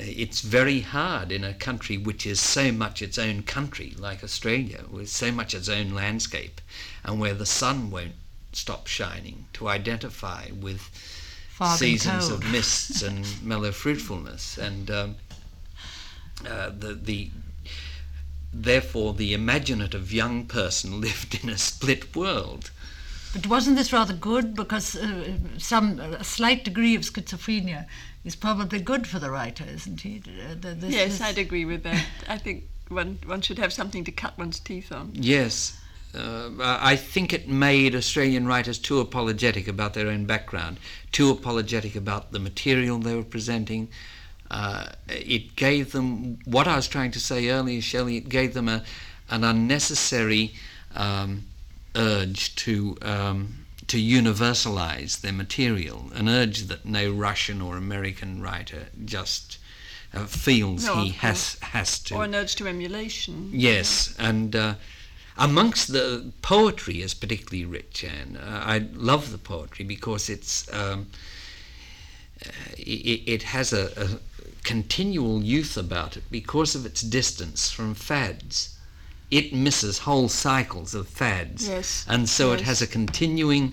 it's 0.00 0.40
very 0.40 0.80
hard 0.80 1.32
in 1.32 1.44
a 1.44 1.54
country 1.54 1.96
which 1.98 2.26
is 2.26 2.40
so 2.40 2.72
much 2.72 3.02
its 3.02 3.18
own 3.18 3.42
country, 3.42 3.94
like 3.98 4.22
Australia, 4.22 4.84
with 4.90 5.08
so 5.08 5.32
much 5.32 5.54
its 5.54 5.68
own 5.68 5.90
landscape, 5.90 6.60
and 7.04 7.20
where 7.20 7.34
the 7.34 7.46
sun 7.46 7.90
won't 7.90 8.14
stop 8.52 8.86
shining, 8.86 9.46
to 9.54 9.68
identify 9.68 10.48
with 10.52 10.82
Fog 11.50 11.78
seasons 11.78 12.28
of 12.28 12.44
mists 12.52 13.02
and 13.02 13.26
mellow 13.42 13.72
fruitfulness, 13.72 14.56
and 14.58 14.90
um, 14.90 15.16
uh, 16.46 16.70
the 16.70 16.94
the 16.94 17.30
therefore 18.52 19.12
the 19.14 19.34
imaginative 19.34 20.12
young 20.12 20.46
person 20.46 21.00
lived 21.08 21.42
in 21.42 21.48
a 21.48 21.58
split 21.58 22.14
world. 22.14 22.70
But 23.32 23.46
wasn't 23.46 23.76
this 23.76 23.92
rather 23.92 24.14
good? 24.14 24.54
Because 24.54 24.96
uh, 24.96 25.24
some 25.58 26.00
a 26.00 26.24
slight 26.24 26.64
degree 26.64 26.94
of 26.94 27.02
schizophrenia 27.02 27.86
is 28.24 28.34
probably 28.36 28.80
good 28.80 29.06
for 29.06 29.18
the 29.18 29.30
writer, 29.30 29.64
isn't 29.64 30.00
he? 30.00 30.22
Uh, 30.26 30.54
this- 30.60 30.92
yes, 30.92 31.10
this- 31.18 31.20
I'd 31.20 31.38
agree 31.38 31.64
with 31.64 31.82
that. 31.82 32.04
I 32.28 32.38
think 32.38 32.64
one, 32.88 33.18
one 33.26 33.40
should 33.42 33.58
have 33.58 33.72
something 33.72 34.04
to 34.04 34.12
cut 34.12 34.36
one's 34.38 34.60
teeth 34.60 34.90
on. 34.92 35.10
Yes. 35.14 35.78
Uh, 36.14 36.48
I 36.58 36.96
think 36.96 37.34
it 37.34 37.48
made 37.48 37.94
Australian 37.94 38.46
writers 38.46 38.78
too 38.78 38.98
apologetic 38.98 39.68
about 39.68 39.92
their 39.92 40.08
own 40.08 40.24
background, 40.24 40.78
too 41.12 41.30
apologetic 41.30 41.94
about 41.94 42.32
the 42.32 42.38
material 42.38 42.98
they 42.98 43.14
were 43.14 43.22
presenting. 43.22 43.88
Uh, 44.50 44.86
it 45.06 45.54
gave 45.54 45.92
them 45.92 46.38
what 46.46 46.66
I 46.66 46.76
was 46.76 46.88
trying 46.88 47.10
to 47.10 47.20
say 47.20 47.50
earlier, 47.50 47.82
Shelley. 47.82 48.16
It 48.16 48.30
gave 48.30 48.54
them 48.54 48.68
a, 48.70 48.82
an 49.28 49.44
unnecessary 49.44 50.54
um, 50.96 51.44
urge 51.98 52.54
to 52.56 52.96
um, 53.02 53.66
to 53.88 53.98
universalize 53.98 55.20
their 55.22 55.32
material, 55.32 56.10
an 56.14 56.28
urge 56.28 56.64
that 56.64 56.84
no 56.84 57.10
Russian 57.10 57.60
or 57.60 57.76
American 57.76 58.42
writer 58.42 58.86
just 59.04 59.58
uh, 60.14 60.26
feels 60.26 60.84
No, 60.84 60.96
he 60.96 61.10
has 61.10 61.58
has 61.60 61.98
to. 62.00 62.16
Or 62.16 62.24
an 62.24 62.34
urge 62.34 62.54
to 62.56 62.68
emulation. 62.68 63.50
Yes, 63.52 64.14
and 64.18 64.54
uh, 64.54 64.74
amongst 65.36 65.88
the 65.92 66.32
poetry 66.42 67.00
is 67.02 67.14
particularly 67.14 67.64
rich, 67.64 68.04
and 68.04 68.36
uh, 68.36 68.40
I 68.64 68.78
love 68.94 69.32
the 69.32 69.38
poetry 69.38 69.84
because 69.84 70.28
it's 70.28 70.72
um, 70.72 71.06
uh, 72.44 72.50
it, 72.76 73.22
it 73.26 73.42
has 73.42 73.72
a, 73.72 73.90
a 73.96 74.08
continual 74.64 75.42
youth 75.42 75.76
about 75.76 76.16
it 76.16 76.24
because 76.30 76.74
of 76.74 76.84
its 76.84 77.00
distance 77.00 77.70
from 77.70 77.94
fads. 77.94 78.77
It 79.30 79.52
misses 79.52 79.98
whole 79.98 80.28
cycles 80.28 80.94
of 80.94 81.06
fads, 81.08 81.68
Yes, 81.68 82.04
and 82.08 82.28
so 82.28 82.52
it 82.52 82.62
has 82.62 82.80
a 82.82 82.86
continuing. 82.86 83.72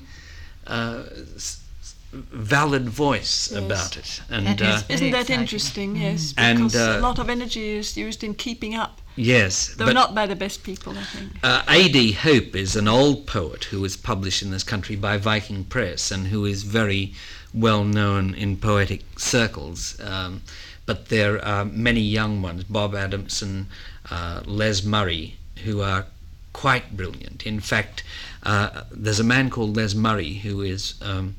Uh, 0.68 1.04
s- 1.36 1.62
s- 1.80 1.94
valid 2.12 2.90
voice 2.90 3.52
Yes. 3.52 3.64
about 3.64 3.98
it. 3.98 4.22
And 4.32 4.48
that 4.48 4.62
is 4.62 4.68
uh, 4.68 4.84
Isn't 4.90 5.12
that 5.12 5.22
exciting. 5.22 5.42
interesting? 5.42 5.96
Yes, 5.96 6.34
And, 6.38 6.58
because 6.58 6.76
uh, 6.76 6.98
a 6.98 7.02
lot 7.02 7.20
of 7.20 7.30
energy 7.30 7.70
is 7.78 7.96
used 7.96 8.24
in 8.24 8.34
keeping 8.34 8.74
up, 8.74 9.00
yes 9.16 9.76
though 9.78 9.86
but 9.86 9.94
not 9.94 10.16
by 10.16 10.26
the 10.26 10.36
best 10.36 10.64
people, 10.64 10.98
I 10.98 11.04
think. 11.04 11.32
Uh, 11.44 11.62
A.D. 11.68 12.14
Hope 12.14 12.56
is 12.56 12.76
an 12.76 12.88
old 12.88 13.28
poet 13.28 13.66
who 13.66 13.80
was 13.82 13.96
published 13.96 14.42
in 14.42 14.50
this 14.52 14.64
country 14.64 14.96
by 14.96 15.18
Viking 15.18 15.66
Press 15.66 16.10
and 16.12 16.28
who 16.28 16.46
is 16.46 16.64
very 16.64 17.14
well 17.54 17.84
known 17.84 18.34
in 18.34 18.58
poetic 18.58 19.02
circles. 19.20 20.00
Um, 20.02 20.42
but 20.88 21.10
there 21.10 21.44
are 21.46 21.64
many 21.66 22.02
young 22.02 22.42
ones, 22.42 22.64
Bob 22.64 22.96
Adamson, 22.96 23.68
uh, 24.10 24.42
Les 24.46 24.84
Murray, 24.84 25.36
who 25.64 25.82
are 25.82 26.06
quite 26.54 26.96
brilliant. 26.96 27.46
In 27.46 27.60
fact, 27.60 28.04
uh, 28.44 28.84
there's 28.92 29.20
a 29.20 29.24
man 29.24 29.50
called 29.50 29.76
Les 29.76 29.94
Murray 29.96 30.34
who 30.36 30.62
is 30.62 30.94
um, 31.02 31.36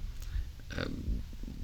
um, 0.77 1.23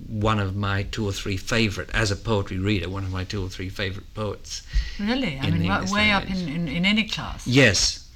one 0.09 0.39
of 0.39 0.55
my 0.57 0.83
two 0.85 1.07
or 1.07 1.13
three 1.13 1.37
favourite, 1.37 1.91
as 1.95 2.11
a 2.11 2.17
poetry 2.17 2.59
reader, 2.59 2.89
one 2.89 3.05
of 3.05 3.11
my 3.11 3.25
two 3.25 3.43
or 3.45 3.49
three 3.49 3.69
favourite 3.69 4.13
poets. 4.15 4.63
really, 5.01 5.39
I 5.41 5.51
mean, 5.51 5.61
the 5.61 5.69
wa- 5.69 5.75
English 5.77 5.91
way 5.93 6.11
up 6.11 6.25
in, 6.31 6.49
in, 6.49 6.69
in 6.69 6.85
any 6.85 7.05
class. 7.09 7.47
Yes, 7.47 8.09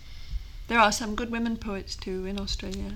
There 0.68 0.78
are 0.80 0.92
some 0.92 1.14
good 1.14 1.30
women 1.30 1.56
poets 1.56 1.96
too 1.96 2.26
in 2.26 2.38
Australia. 2.40 2.92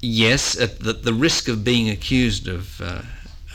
Yes, 0.00 0.58
at 0.60 0.80
the, 0.80 0.92
the 0.92 1.12
risk 1.14 1.48
of 1.48 1.62
being 1.62 1.88
accused 1.88 2.48
of 2.48 2.80
uh, 2.80 3.02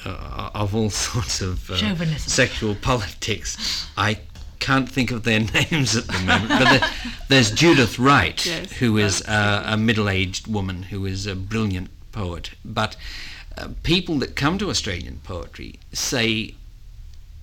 uh, 0.05 0.49
of 0.53 0.73
all 0.73 0.89
sorts 1.09 1.41
of 1.41 1.69
uh, 1.69 1.75
Chauvinism. 1.75 2.29
sexual 2.29 2.75
politics, 2.75 3.85
I 3.97 4.19
can't 4.67 4.89
think 4.89 5.11
of 5.11 5.23
their 5.23 5.39
names 5.53 5.95
at 5.95 6.07
the 6.07 6.19
moment. 6.19 6.49
But 6.49 6.79
there, 6.79 6.89
there's 7.29 7.51
Judith 7.51 7.97
Wright, 7.97 8.45
Yes, 8.45 8.73
who 8.73 8.97
is 8.97 9.21
uh, 9.21 9.63
a 9.65 9.77
middle-aged 9.77 10.47
woman 10.47 10.83
who 10.83 11.05
is 11.05 11.25
a 11.25 11.35
brilliant 11.35 11.89
poet. 12.11 12.51
But 12.65 12.97
uh, 13.57 13.69
people 13.83 14.15
that 14.19 14.35
come 14.35 14.57
to 14.57 14.69
Australian 14.69 15.21
poetry 15.23 15.79
say 15.93 16.55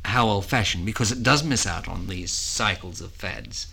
how 0.04 0.28
old-fashioned 0.28 0.84
because 0.84 1.10
it 1.10 1.22
does 1.22 1.42
miss 1.42 1.66
out 1.66 1.88
on 1.88 2.08
these 2.08 2.30
cycles 2.30 3.00
of 3.00 3.12
fads. 3.12 3.68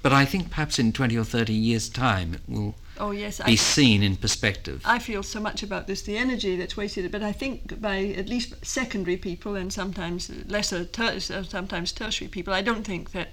But 0.00 0.14
I 0.14 0.24
think 0.24 0.48
perhaps 0.48 0.78
in 0.78 0.90
20 0.92 1.18
or 1.18 1.24
30 1.24 1.52
years' 1.52 1.90
time 1.90 2.32
it 2.32 2.40
will 2.48 2.74
Oh 2.98 3.10
yes, 3.10 3.38
be 3.38 3.52
I, 3.52 3.54
seen 3.56 4.02
in 4.02 4.16
perspective. 4.16 4.82
I 4.84 4.98
feel 4.98 5.22
so 5.22 5.40
much 5.40 5.62
about 5.62 5.86
this, 5.86 6.02
the 6.02 6.16
energy 6.16 6.56
that's 6.56 6.76
wasted. 6.76 7.10
But 7.10 7.22
I 7.22 7.32
think 7.32 7.80
by 7.80 8.14
at 8.16 8.28
least 8.28 8.64
secondary 8.64 9.16
people 9.16 9.56
and 9.56 9.72
sometimes 9.72 10.30
lesser, 10.46 10.84
ter- 10.84 11.18
sometimes 11.20 11.92
tertiary 11.92 12.28
people, 12.28 12.52
I 12.52 12.62
don't 12.62 12.84
think 12.84 13.10
that 13.12 13.28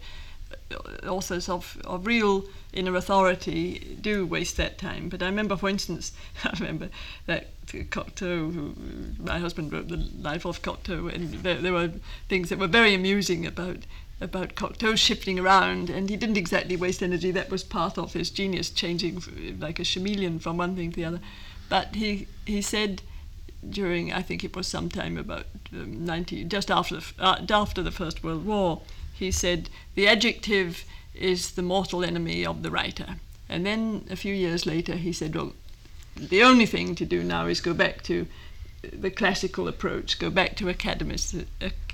authors 1.08 1.50
of, 1.50 1.78
of 1.86 2.06
real 2.06 2.46
inner 2.74 2.96
authority 2.96 3.98
do 4.02 4.26
waste 4.26 4.58
that 4.58 4.78
time. 4.78 5.10
But 5.10 5.22
I 5.22 5.26
remember, 5.26 5.56
for 5.58 5.70
instance, 5.70 6.14
I 6.44 6.52
remember 6.60 6.90
that 7.26 7.50
Cocteau, 7.68 8.54
who 8.54 8.76
my 9.20 9.40
husband 9.40 9.72
wrote 9.72 9.88
the 9.88 10.10
life 10.20 10.46
of 10.46 10.62
Cocteau, 10.62 11.14
and 11.14 11.34
there, 11.36 11.56
there 11.56 11.74
were 11.74 11.92
things 12.30 12.50
that 12.50 12.60
were 12.60 12.68
very 12.68 12.94
amusing 12.94 13.46
about 13.46 13.78
about 14.22 14.56
Cocteau 14.56 14.96
shifting 14.96 15.40
around, 15.40 15.90
and 15.90 16.10
he 16.10 16.16
didn't 16.16 16.38
exactly 16.38 16.76
waste 16.76 17.02
energy. 17.02 17.32
That 17.32 17.50
was 17.50 17.64
part 17.64 17.98
of 17.98 18.14
his 18.14 18.30
genius, 18.30 18.70
changing 18.70 19.22
like 19.60 19.80
a 19.80 19.84
chameleon 19.84 20.40
from 20.40 20.58
one 20.58 20.76
thing 20.76 20.92
to 20.92 20.96
the 20.96 21.06
other. 21.06 21.20
But 21.68 21.96
he 21.96 22.28
he 22.46 22.62
said 22.62 23.02
during 23.68 24.14
I 24.14 24.22
think 24.22 24.44
it 24.44 24.56
was 24.56 24.68
sometime 24.68 25.18
about 25.18 25.46
um, 25.74 26.06
90, 26.06 26.46
just 26.46 26.72
after 26.72 26.98
the, 26.98 27.06
uh, 27.20 27.46
after 27.50 27.84
the 27.84 27.92
First 27.92 28.24
World 28.24 28.46
War, 28.46 28.82
he 29.14 29.32
said 29.32 29.70
the 29.96 30.08
adjective 30.08 30.86
is 31.14 31.52
the 31.52 31.62
mortal 31.62 32.04
enemy 32.04 32.46
of 32.46 32.64
the 32.64 32.72
writer. 32.72 33.16
And 33.50 33.66
then 33.66 34.06
a 34.10 34.16
few 34.16 34.34
years 34.34 34.66
later, 34.66 34.96
he 34.96 35.12
said, 35.12 35.36
well, 35.36 35.54
the 36.16 36.44
only 36.44 36.66
thing 36.66 36.96
to 36.96 37.06
do 37.06 37.24
now 37.24 37.48
is 37.48 37.60
go 37.62 37.74
back 37.74 38.02
to 38.04 38.28
the 38.82 39.12
classical 39.12 39.68
approach, 39.68 40.18
go 40.18 40.30
back 40.30 40.56
to 40.56 40.70
academic, 40.70 41.20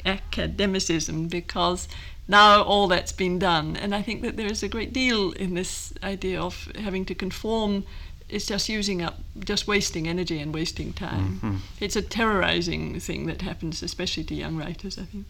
academicism, 0.05 1.27
because 1.27 1.87
now 2.27 2.61
all 2.63 2.87
that's 2.87 3.11
been 3.11 3.39
done. 3.39 3.75
And 3.75 3.95
I 3.95 4.01
think 4.01 4.21
that 4.21 4.37
there 4.37 4.51
is 4.51 4.63
a 4.63 4.67
great 4.67 4.93
deal 4.93 5.31
in 5.31 5.53
this 5.53 5.93
idea 6.03 6.41
of 6.41 6.71
having 6.75 7.05
to 7.05 7.15
conform 7.15 7.85
is 8.29 8.45
just 8.45 8.67
using 8.67 9.01
up, 9.01 9.19
just 9.39 9.67
wasting 9.67 10.07
energy 10.07 10.39
and 10.39 10.53
wasting 10.53 10.93
time. 10.93 11.37
Mm-hmm. 11.37 11.55
It's 11.79 11.95
a 11.95 12.01
terrorizing 12.01 12.99
thing 12.99 13.25
that 13.27 13.41
happens, 13.41 13.81
especially 13.81 14.25
to 14.25 14.35
young 14.35 14.57
writers, 14.57 14.97
I 14.97 15.03
think. 15.03 15.25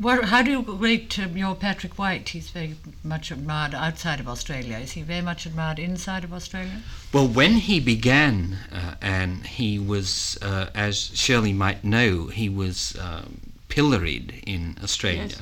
Well, 0.00 0.24
how 0.24 0.42
do 0.42 0.50
you 0.50 0.62
rate 0.62 1.16
um, 1.20 1.36
your 1.36 1.54
Patrick 1.54 1.96
White? 1.96 2.30
He's 2.30 2.50
very 2.50 2.74
much 3.04 3.30
admired 3.30 3.74
outside 3.74 4.18
of 4.18 4.26
Australia. 4.26 4.76
Is 4.78 4.92
he 4.92 5.02
very 5.02 5.22
much 5.22 5.46
admired 5.46 5.78
inside 5.78 6.24
of 6.24 6.32
Australia? 6.32 6.82
Well, 7.12 7.28
when 7.28 7.52
he 7.52 7.78
began, 7.78 8.58
uh, 8.72 8.96
and 9.00 9.46
he 9.46 9.78
was, 9.78 10.36
uh, 10.42 10.70
as 10.74 11.12
Shirley 11.14 11.52
might 11.52 11.84
know, 11.84 12.26
he 12.26 12.48
was 12.48 12.96
um, 13.00 13.52
pilloried 13.68 14.42
in 14.44 14.76
Australia 14.82 15.26
Yes. 15.28 15.40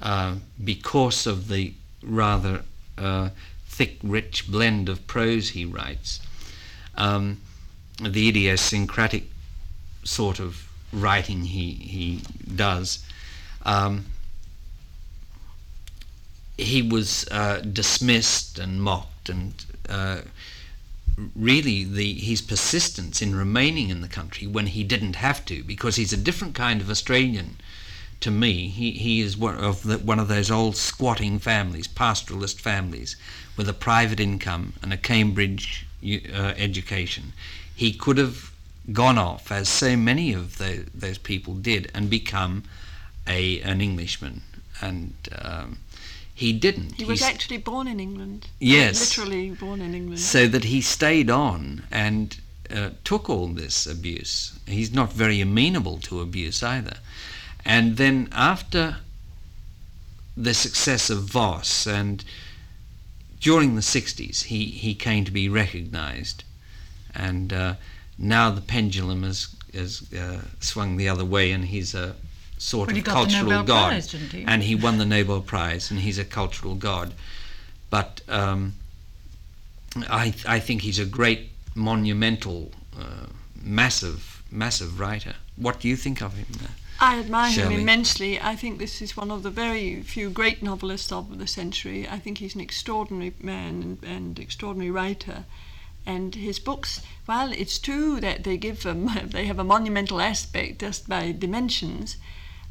Uh, 0.00 0.36
because 0.62 1.26
of 1.26 1.48
the 1.48 1.74
rather 2.02 2.64
uh, 2.96 3.30
thick, 3.66 3.98
rich 4.02 4.50
blend 4.50 4.88
of 4.88 5.06
prose 5.06 5.50
he 5.50 5.64
writes, 5.64 6.20
um, 6.96 7.40
the 8.02 8.28
idiosyncratic 8.28 9.24
sort 10.04 10.40
of 10.40 10.68
writing 10.92 11.44
he 11.44 11.72
he 11.74 12.22
does. 12.54 13.04
Um, 13.64 14.06
he 16.56 16.82
was 16.82 17.26
uh, 17.30 17.60
dismissed 17.60 18.58
and 18.58 18.82
mocked, 18.82 19.28
and 19.28 19.54
uh, 19.88 20.20
really 21.36 21.84
the 21.84 22.14
his 22.14 22.40
persistence 22.40 23.22
in 23.22 23.34
remaining 23.34 23.90
in 23.90 24.00
the 24.00 24.08
country 24.08 24.46
when 24.46 24.66
he 24.66 24.82
didn't 24.84 25.16
have 25.16 25.44
to, 25.46 25.62
because 25.62 25.96
he's 25.96 26.12
a 26.12 26.16
different 26.16 26.54
kind 26.54 26.80
of 26.80 26.90
Australian 26.90 27.56
to 28.20 28.30
me. 28.30 28.68
He 28.68 28.92
he 28.92 29.20
is 29.20 29.36
one 29.36 29.56
of 29.56 29.82
the, 29.82 29.98
one 29.98 30.18
of 30.18 30.28
those 30.28 30.50
old 30.50 30.76
squatting 30.76 31.38
families, 31.38 31.88
pastoralist 31.88 32.60
families, 32.60 33.16
with 33.56 33.68
a 33.68 33.72
private 33.74 34.20
income 34.20 34.74
and 34.82 34.92
a 34.92 34.96
Cambridge 34.96 35.86
uh, 36.04 36.54
education. 36.56 37.32
He 37.74 37.92
could 37.92 38.18
have 38.18 38.50
gone 38.92 39.18
off, 39.18 39.50
as 39.52 39.68
so 39.68 39.96
many 39.96 40.32
of 40.32 40.58
tho- 40.58 40.84
those 40.94 41.18
people 41.18 41.54
did, 41.54 41.90
and 41.94 42.10
become 42.10 42.64
a 43.26 43.60
an 43.62 43.80
Englishman, 43.80 44.42
and 44.80 45.12
um, 45.40 45.78
he 46.34 46.52
didn't. 46.52 46.94
He 46.96 47.04
was 47.04 47.20
He's- 47.20 47.30
actually 47.32 47.58
born 47.58 47.86
in 47.86 48.00
England. 48.00 48.48
Yes. 48.58 49.16
Literally 49.18 49.50
born 49.50 49.80
in 49.80 49.94
England. 49.94 50.20
so 50.20 50.46
that 50.48 50.64
he 50.64 50.80
stayed 50.80 51.30
on 51.30 51.84
and 51.90 52.36
uh, 52.74 52.90
took 53.04 53.28
all 53.28 53.48
this 53.48 53.86
abuse. 53.86 54.58
He's 54.66 54.92
not 54.92 55.12
very 55.12 55.40
amenable 55.40 55.98
to 56.00 56.20
abuse 56.20 56.62
either. 56.62 56.96
And 57.64 57.96
then 57.96 58.28
after 58.32 58.96
the 60.36 60.54
success 60.54 61.10
of 61.10 61.24
Voss 61.24 61.86
and 61.86 62.24
during 63.40 63.74
the 63.74 63.80
60s, 63.80 64.44
he, 64.44 64.66
he 64.66 64.94
came 64.94 65.24
to 65.24 65.30
be 65.30 65.48
recognized. 65.48 66.44
And 67.14 67.52
uh, 67.52 67.74
now 68.18 68.50
the 68.50 68.60
pendulum 68.60 69.22
has, 69.22 69.54
has 69.74 70.12
uh, 70.12 70.42
swung 70.60 70.96
the 70.96 71.08
other 71.08 71.24
way, 71.24 71.50
and 71.50 71.64
he's 71.64 71.94
a 71.94 72.14
sort 72.58 72.88
Well, 72.88 72.94
he 72.94 73.00
of 73.00 73.06
cultural 73.06 73.44
Nobel 73.44 73.64
god. 73.64 73.88
Prize, 73.88 74.08
didn't 74.08 74.32
he? 74.32 74.44
And 74.44 74.62
he 74.62 74.74
won 74.74 74.98
the 74.98 75.06
Nobel 75.06 75.40
Prize, 75.40 75.90
and 75.90 76.00
he's 76.00 76.18
a 76.18 76.24
cultural 76.24 76.74
god. 76.74 77.14
But 77.88 78.20
um, 78.28 78.74
I, 80.08 80.34
I 80.46 80.60
think 80.60 80.82
he's 80.82 80.98
a 80.98 81.06
great, 81.06 81.50
monumental, 81.74 82.72
uh, 82.98 83.26
massive, 83.60 84.42
massive 84.50 85.00
writer. 85.00 85.34
What 85.56 85.80
do 85.80 85.88
you 85.88 85.96
think 85.96 86.22
of 86.22 86.36
him? 86.36 86.46
I 87.02 87.18
admire 87.18 87.50
Shelley. 87.50 87.74
him 87.74 87.80
immensely. 87.80 88.38
I 88.38 88.54
think 88.56 88.78
this 88.78 89.00
is 89.00 89.16
one 89.16 89.30
of 89.30 89.42
the 89.42 89.50
very 89.50 90.02
few 90.02 90.28
great 90.28 90.62
novelists 90.62 91.10
of 91.10 91.38
the 91.38 91.46
century. 91.46 92.06
I 92.06 92.18
think 92.18 92.38
he's 92.38 92.54
an 92.54 92.60
extraordinary 92.60 93.32
man 93.40 93.82
and, 93.82 94.04
and 94.04 94.38
extraordinary 94.38 94.90
writer. 94.90 95.46
And 96.04 96.34
his 96.34 96.58
books, 96.58 97.00
well, 97.26 97.52
it's 97.52 97.78
true 97.78 98.20
that 98.20 98.44
they 98.44 98.58
give 98.58 98.82
them, 98.82 99.08
um, 99.08 99.28
they 99.32 99.46
have 99.46 99.58
a 99.58 99.64
monumental 99.64 100.20
aspect 100.20 100.80
just 100.80 101.08
by 101.08 101.32
dimensions, 101.32 102.18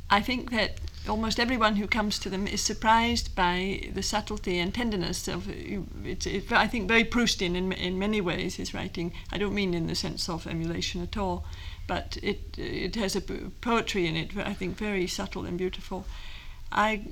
I 0.10 0.22
think 0.22 0.52
that 0.52 0.80
almost 1.08 1.40
everyone 1.40 1.76
who 1.76 1.88
comes 1.88 2.20
to 2.20 2.30
them 2.30 2.48
is 2.48 2.62
surprised 2.62 3.36
by 3.36 3.90
the 3.94 4.04
subtlety 4.04 4.60
and 4.60 4.74
tenderness 4.74 5.28
of 5.28 5.48
it, 5.50 6.52
I 6.52 6.68
think 6.68 6.88
very 6.88 7.04
Proustian 7.04 7.56
in, 7.56 7.72
in 7.72 7.98
many 7.98 8.22
ways 8.22 8.56
his 8.56 8.74
writing 8.74 9.14
I 9.32 9.38
don't 9.38 9.54
mean 9.54 9.74
in 9.74 9.88
the 9.88 9.96
sense 9.96 10.30
of 10.30 10.48
emulation 10.48 11.02
at 11.02 11.18
all 11.18 11.46
but 11.88 12.18
it 12.22 12.58
it 12.58 12.96
has 12.96 13.16
a 13.16 13.22
poetry 13.22 14.08
in 14.08 14.16
it 14.16 14.36
I 14.38 14.54
think 14.54 14.78
very 14.78 15.08
subtle 15.08 15.46
and 15.46 15.58
beautiful. 15.58 16.06
I 16.72 17.06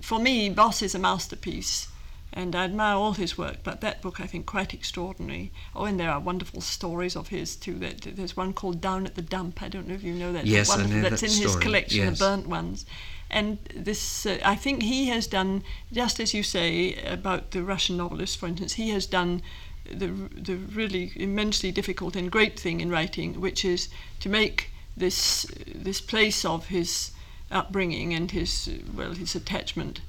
for 0.00 0.18
me 0.18 0.48
Voss 0.48 0.82
is 0.82 0.94
a 0.94 0.98
masterpiece 0.98 1.88
and 2.36 2.56
I 2.56 2.64
admire 2.64 2.96
all 2.96 3.12
his 3.12 3.38
work, 3.38 3.58
but 3.62 3.80
that 3.80 4.02
book 4.02 4.20
I 4.20 4.26
think 4.26 4.44
quite 4.44 4.74
extraordinary. 4.74 5.52
Oh, 5.74 5.84
and 5.84 6.00
there 6.00 6.10
are 6.10 6.18
wonderful 6.18 6.60
stories 6.60 7.14
of 7.14 7.28
his 7.28 7.54
too. 7.54 7.74
That 7.74 8.00
there's 8.02 8.36
one 8.36 8.52
called 8.52 8.80
Down 8.80 9.06
at 9.06 9.14
the 9.14 9.22
Dump. 9.22 9.62
I 9.62 9.68
don't 9.68 9.86
know 9.86 9.94
if 9.94 10.02
you 10.02 10.12
know 10.12 10.32
that. 10.32 10.44
Yes, 10.44 10.68
I 10.68 10.84
know 10.84 11.00
That's 11.00 11.20
that 11.20 11.32
in 11.32 11.42
his 11.42 11.54
collection, 11.54 11.98
yes. 11.98 12.18
the 12.18 12.24
burnt 12.24 12.48
ones. 12.48 12.86
And 13.30 13.58
this, 13.74 14.26
uh, 14.26 14.38
I 14.44 14.56
think 14.56 14.82
he 14.82 15.06
has 15.06 15.28
done 15.28 15.62
just 15.92 16.18
as 16.18 16.34
you 16.34 16.42
say 16.42 16.96
about 17.04 17.52
the 17.52 17.62
Russian 17.62 17.96
novelist, 17.96 18.36
for 18.38 18.48
instance. 18.48 18.74
He 18.74 18.90
has 18.90 19.06
done 19.06 19.40
the 19.84 20.08
the 20.08 20.56
really 20.56 21.12
immensely 21.14 21.70
difficult 21.70 22.16
and 22.16 22.32
great 22.32 22.58
thing 22.58 22.80
in 22.80 22.90
writing, 22.90 23.40
which 23.40 23.64
is 23.64 23.88
to 24.18 24.28
make 24.28 24.70
this 24.96 25.46
this 25.72 26.00
place 26.00 26.44
of 26.44 26.66
his 26.66 27.12
upbringing 27.52 28.12
and 28.12 28.32
his 28.32 28.68
well 28.92 29.12
his 29.12 29.36
attachment 29.36 30.00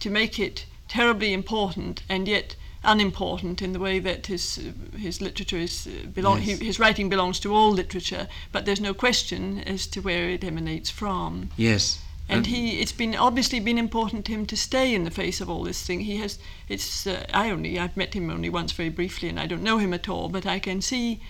to 0.00 0.08
make 0.08 0.38
it 0.38 0.64
terribly 0.88 1.32
important 1.32 2.02
and 2.08 2.28
yet 2.28 2.56
unimportant 2.86 3.62
in 3.62 3.72
the 3.72 3.78
way 3.80 3.98
that 3.98 4.26
his 4.26 4.58
uh, 4.58 4.96
his 4.98 5.20
literature 5.20 5.56
is 5.56 5.86
uh, 5.86 6.06
belong 6.08 6.38
Yes. 6.42 6.58
he, 6.58 6.66
his 6.66 6.78
writing 6.78 7.08
belongs 7.08 7.40
to 7.40 7.54
all 7.54 7.70
literature 7.72 8.28
but 8.52 8.64
there's 8.64 8.80
no 8.80 8.92
question 8.94 9.60
as 9.66 9.86
to 9.86 10.00
where 10.00 10.28
it 10.28 10.44
emanates 10.44 10.90
from 10.90 11.48
Yes. 11.56 11.98
and 12.28 12.46
Um, 12.46 12.52
he 12.52 12.80
it's 12.82 12.92
been 12.96 13.14
obviously 13.16 13.60
been 13.60 13.78
important 13.78 14.24
to 14.26 14.32
him 14.32 14.44
to 14.46 14.56
stay 14.56 14.94
in 14.94 15.04
the 15.04 15.10
face 15.10 15.40
of 15.40 15.48
all 15.48 15.64
this 15.64 15.82
thing 15.82 16.00
he 16.00 16.16
has 16.18 16.38
it's 16.68 17.06
uh, 17.06 17.24
i 17.32 17.50
only 17.50 17.78
i've 17.78 17.96
met 17.96 18.14
him 18.14 18.30
only 18.30 18.50
once 18.50 18.72
very 18.72 18.90
briefly 18.90 19.28
and 19.30 19.40
i 19.40 19.46
don't 19.46 19.62
know 19.62 19.78
him 19.78 19.94
at 19.94 20.08
all 20.08 20.28
but 20.28 20.44
i 20.46 20.58
can 20.58 20.80
see 20.82 21.20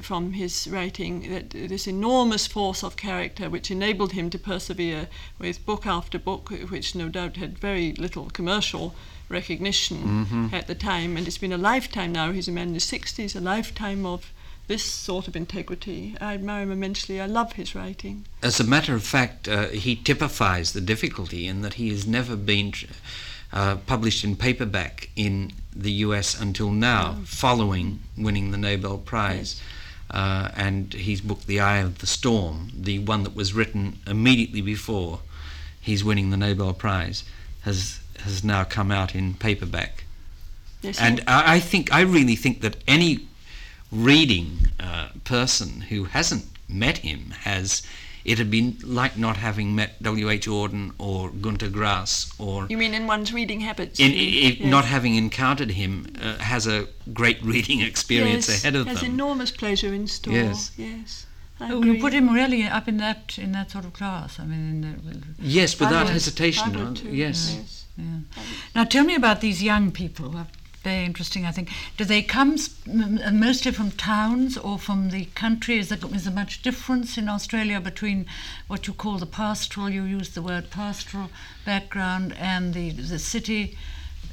from 0.00 0.32
his 0.32 0.68
writing 0.68 1.30
that 1.32 1.50
this 1.50 1.86
enormous 1.86 2.46
force 2.46 2.84
of 2.84 2.96
character 2.96 3.50
which 3.50 3.70
enabled 3.70 4.12
him 4.12 4.30
to 4.30 4.38
persevere 4.38 5.08
with 5.38 5.64
book 5.66 5.86
after 5.86 6.18
book 6.18 6.50
which 6.70 6.94
no 6.94 7.08
doubt 7.08 7.36
had 7.36 7.58
very 7.58 7.92
little 7.94 8.30
commercial 8.30 8.94
recognition 9.28 10.50
at 10.52 10.66
the 10.66 10.74
time. 10.74 11.16
And 11.16 11.26
it's 11.26 11.38
been 11.38 11.52
a 11.52 11.58
lifetime 11.58 12.12
now. 12.12 12.30
He's 12.30 12.48
a 12.48 12.52
man 12.52 12.68
in 12.68 12.74
his 12.74 12.84
60s 12.84 13.34
a 13.34 13.40
lifetime 13.40 14.06
of 14.06 14.32
this 14.68 14.84
sort 14.84 15.26
of 15.26 15.34
integrity. 15.34 16.14
I 16.20 16.34
admire 16.34 16.62
him 16.62 16.70
immensely. 16.70 17.20
I 17.20 17.26
love 17.26 17.54
his 17.54 17.74
writing. 17.74 18.26
As 18.42 18.60
a 18.60 18.64
matter 18.64 18.94
of 18.94 19.02
fact, 19.02 19.48
uh, 19.48 19.66
he 19.68 19.96
typifies 19.96 20.72
the 20.72 20.80
difficulty 20.80 21.48
in 21.48 21.62
that 21.62 21.74
he 21.74 21.88
has 21.90 22.06
never 22.06 22.36
been 22.36 22.72
uh, 23.52 23.76
published 23.86 24.24
in 24.24 24.36
paperback 24.36 25.10
in 25.16 25.52
the 25.74 25.92
US 26.06 26.38
until 26.38 26.70
now, 26.70 27.18
following 27.24 28.00
winning 28.16 28.50
the 28.50 28.58
Nobel 28.58 28.98
Prize. 28.98 29.60
Uh, 30.10 30.50
and 30.54 30.92
his 30.92 31.22
book, 31.22 31.46
The 31.46 31.58
Eye 31.58 31.78
of 31.78 32.00
the 32.00 32.06
Storm, 32.06 32.70
the 32.74 32.98
one 32.98 33.22
that 33.22 33.34
was 33.34 33.54
written 33.54 33.98
immediately 34.06 34.60
before 34.60 35.20
he's 35.80 36.04
winning 36.04 36.28
the 36.28 36.36
Nobel 36.36 36.74
Prize, 36.74 37.24
has 37.62 38.00
has 38.20 38.44
now 38.44 38.62
come 38.62 38.90
out 38.90 39.14
in 39.14 39.34
paperback. 39.34 40.04
yes 40.82 41.00
And 41.00 41.22
I, 41.26 41.54
I 41.54 41.60
think 41.60 41.92
I 41.92 42.02
really 42.02 42.36
think 42.36 42.60
that 42.60 42.76
any 42.86 43.26
reading 43.90 44.68
uh, 44.78 45.08
person 45.24 45.82
who 45.82 46.04
hasn't 46.04 46.44
met 46.68 46.98
him 46.98 47.32
has 47.40 47.82
it 48.24 48.38
had 48.38 48.50
been 48.50 48.76
like 48.84 49.16
not 49.16 49.36
having 49.36 49.74
met 49.74 50.02
W. 50.02 50.28
H. 50.30 50.46
Auden 50.46 50.92
or 50.98 51.30
Gunter 51.30 51.68
Grass 51.68 52.32
or 52.38 52.66
You 52.70 52.76
mean 52.78 52.94
in 52.94 53.06
one's 53.06 53.32
reading 53.32 53.60
habits? 53.60 53.98
in, 53.98 54.10
you 54.10 54.16
i 54.16 54.18
mean? 54.18 54.52
if 54.52 54.60
Yes. 54.60 54.68
not 54.70 54.84
having 54.84 55.14
encountered 55.16 55.70
him 55.72 56.06
uh, 56.20 56.38
has 56.38 56.66
a 56.66 56.86
great 57.12 57.42
reading 57.52 57.80
experience 57.80 58.48
yes, 58.48 58.60
ahead 58.62 58.76
of 58.76 58.86
has 58.86 59.00
them. 59.00 59.12
enormous 59.12 59.50
pleasure 59.50 59.92
in 59.92 60.06
store. 60.06 60.34
Yes. 60.34 60.70
yes. 60.76 61.26
I 61.60 61.72
Oh, 61.72 61.82
you 61.82 62.00
put 62.00 62.12
him 62.12 62.28
really 62.30 62.64
up 62.64 62.88
in 62.88 62.96
that 62.98 63.38
in 63.38 63.52
that 63.52 63.70
sort 63.70 63.84
of 63.84 63.92
class. 63.92 64.40
I 64.40 64.44
mean, 64.46 64.64
in 64.70 64.80
the, 64.80 65.22
yes, 65.58 65.78
without 65.78 66.08
hesitation. 66.08 66.76
I 66.76 66.82
uh, 66.82 66.94
too, 66.94 67.08
yes. 67.08 67.54
yes. 67.56 67.84
yeah. 67.96 68.20
Now, 68.74 68.84
tell 68.84 69.04
me 69.04 69.14
about 69.14 69.40
these 69.40 69.62
young 69.62 69.92
people. 69.92 70.36
Uh, 70.36 70.44
Very 70.82 71.04
interesting, 71.04 71.46
I 71.46 71.52
think. 71.52 71.70
Do 71.96 72.04
they 72.04 72.22
come 72.22 72.56
mostly 72.86 73.70
from 73.70 73.92
towns 73.92 74.58
or 74.58 74.78
from 74.78 75.10
the 75.10 75.26
country? 75.26 75.78
Is 75.78 75.90
there, 75.90 75.98
is 76.12 76.24
there 76.24 76.34
much 76.34 76.62
difference 76.62 77.16
in 77.16 77.28
Australia 77.28 77.80
between 77.80 78.26
what 78.66 78.88
you 78.88 78.92
call 78.92 79.18
the 79.18 79.26
pastoral, 79.26 79.90
you 79.90 80.02
use 80.02 80.30
the 80.30 80.42
word 80.42 80.70
pastoral 80.70 81.30
background, 81.64 82.34
and 82.36 82.74
the, 82.74 82.90
the 82.90 83.20
city 83.20 83.78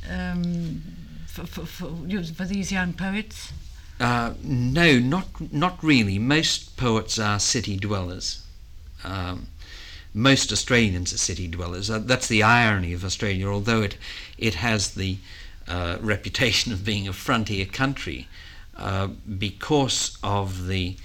um, 0.09 0.81
for, 1.27 1.45
for, 1.45 1.65
for, 1.65 1.88
for 2.35 2.45
these 2.45 2.71
young 2.71 2.93
poets? 2.93 3.53
Uh, 3.99 4.33
no, 4.41 4.97
not 4.97 5.27
not 5.51 5.83
really. 5.83 6.17
Most 6.17 6.77
poets 6.77 7.19
are 7.19 7.38
city 7.38 7.75
dwellers. 7.77 8.45
Um, 9.03 9.47
most 10.13 10.51
Australians 10.53 11.13
are 11.13 11.17
city 11.17 11.47
dwellers. 11.47 11.89
Uh, 11.89 11.99
that's 11.99 12.27
the 12.27 12.41
irony 12.41 12.93
of 12.93 13.03
Australia. 13.03 13.47
Although 13.47 13.81
it 13.81 13.97
it 14.38 14.55
has 14.55 14.93
the 14.93 15.17
uh, 15.69 15.97
reputation 16.01 16.73
of 16.73 16.84
being 16.84 17.08
a 17.08 17.13
frontier 17.13 17.65
country, 17.65 18.27
uh, 18.77 19.08
because 19.38 20.17
of 20.23 20.67
the 20.67 20.95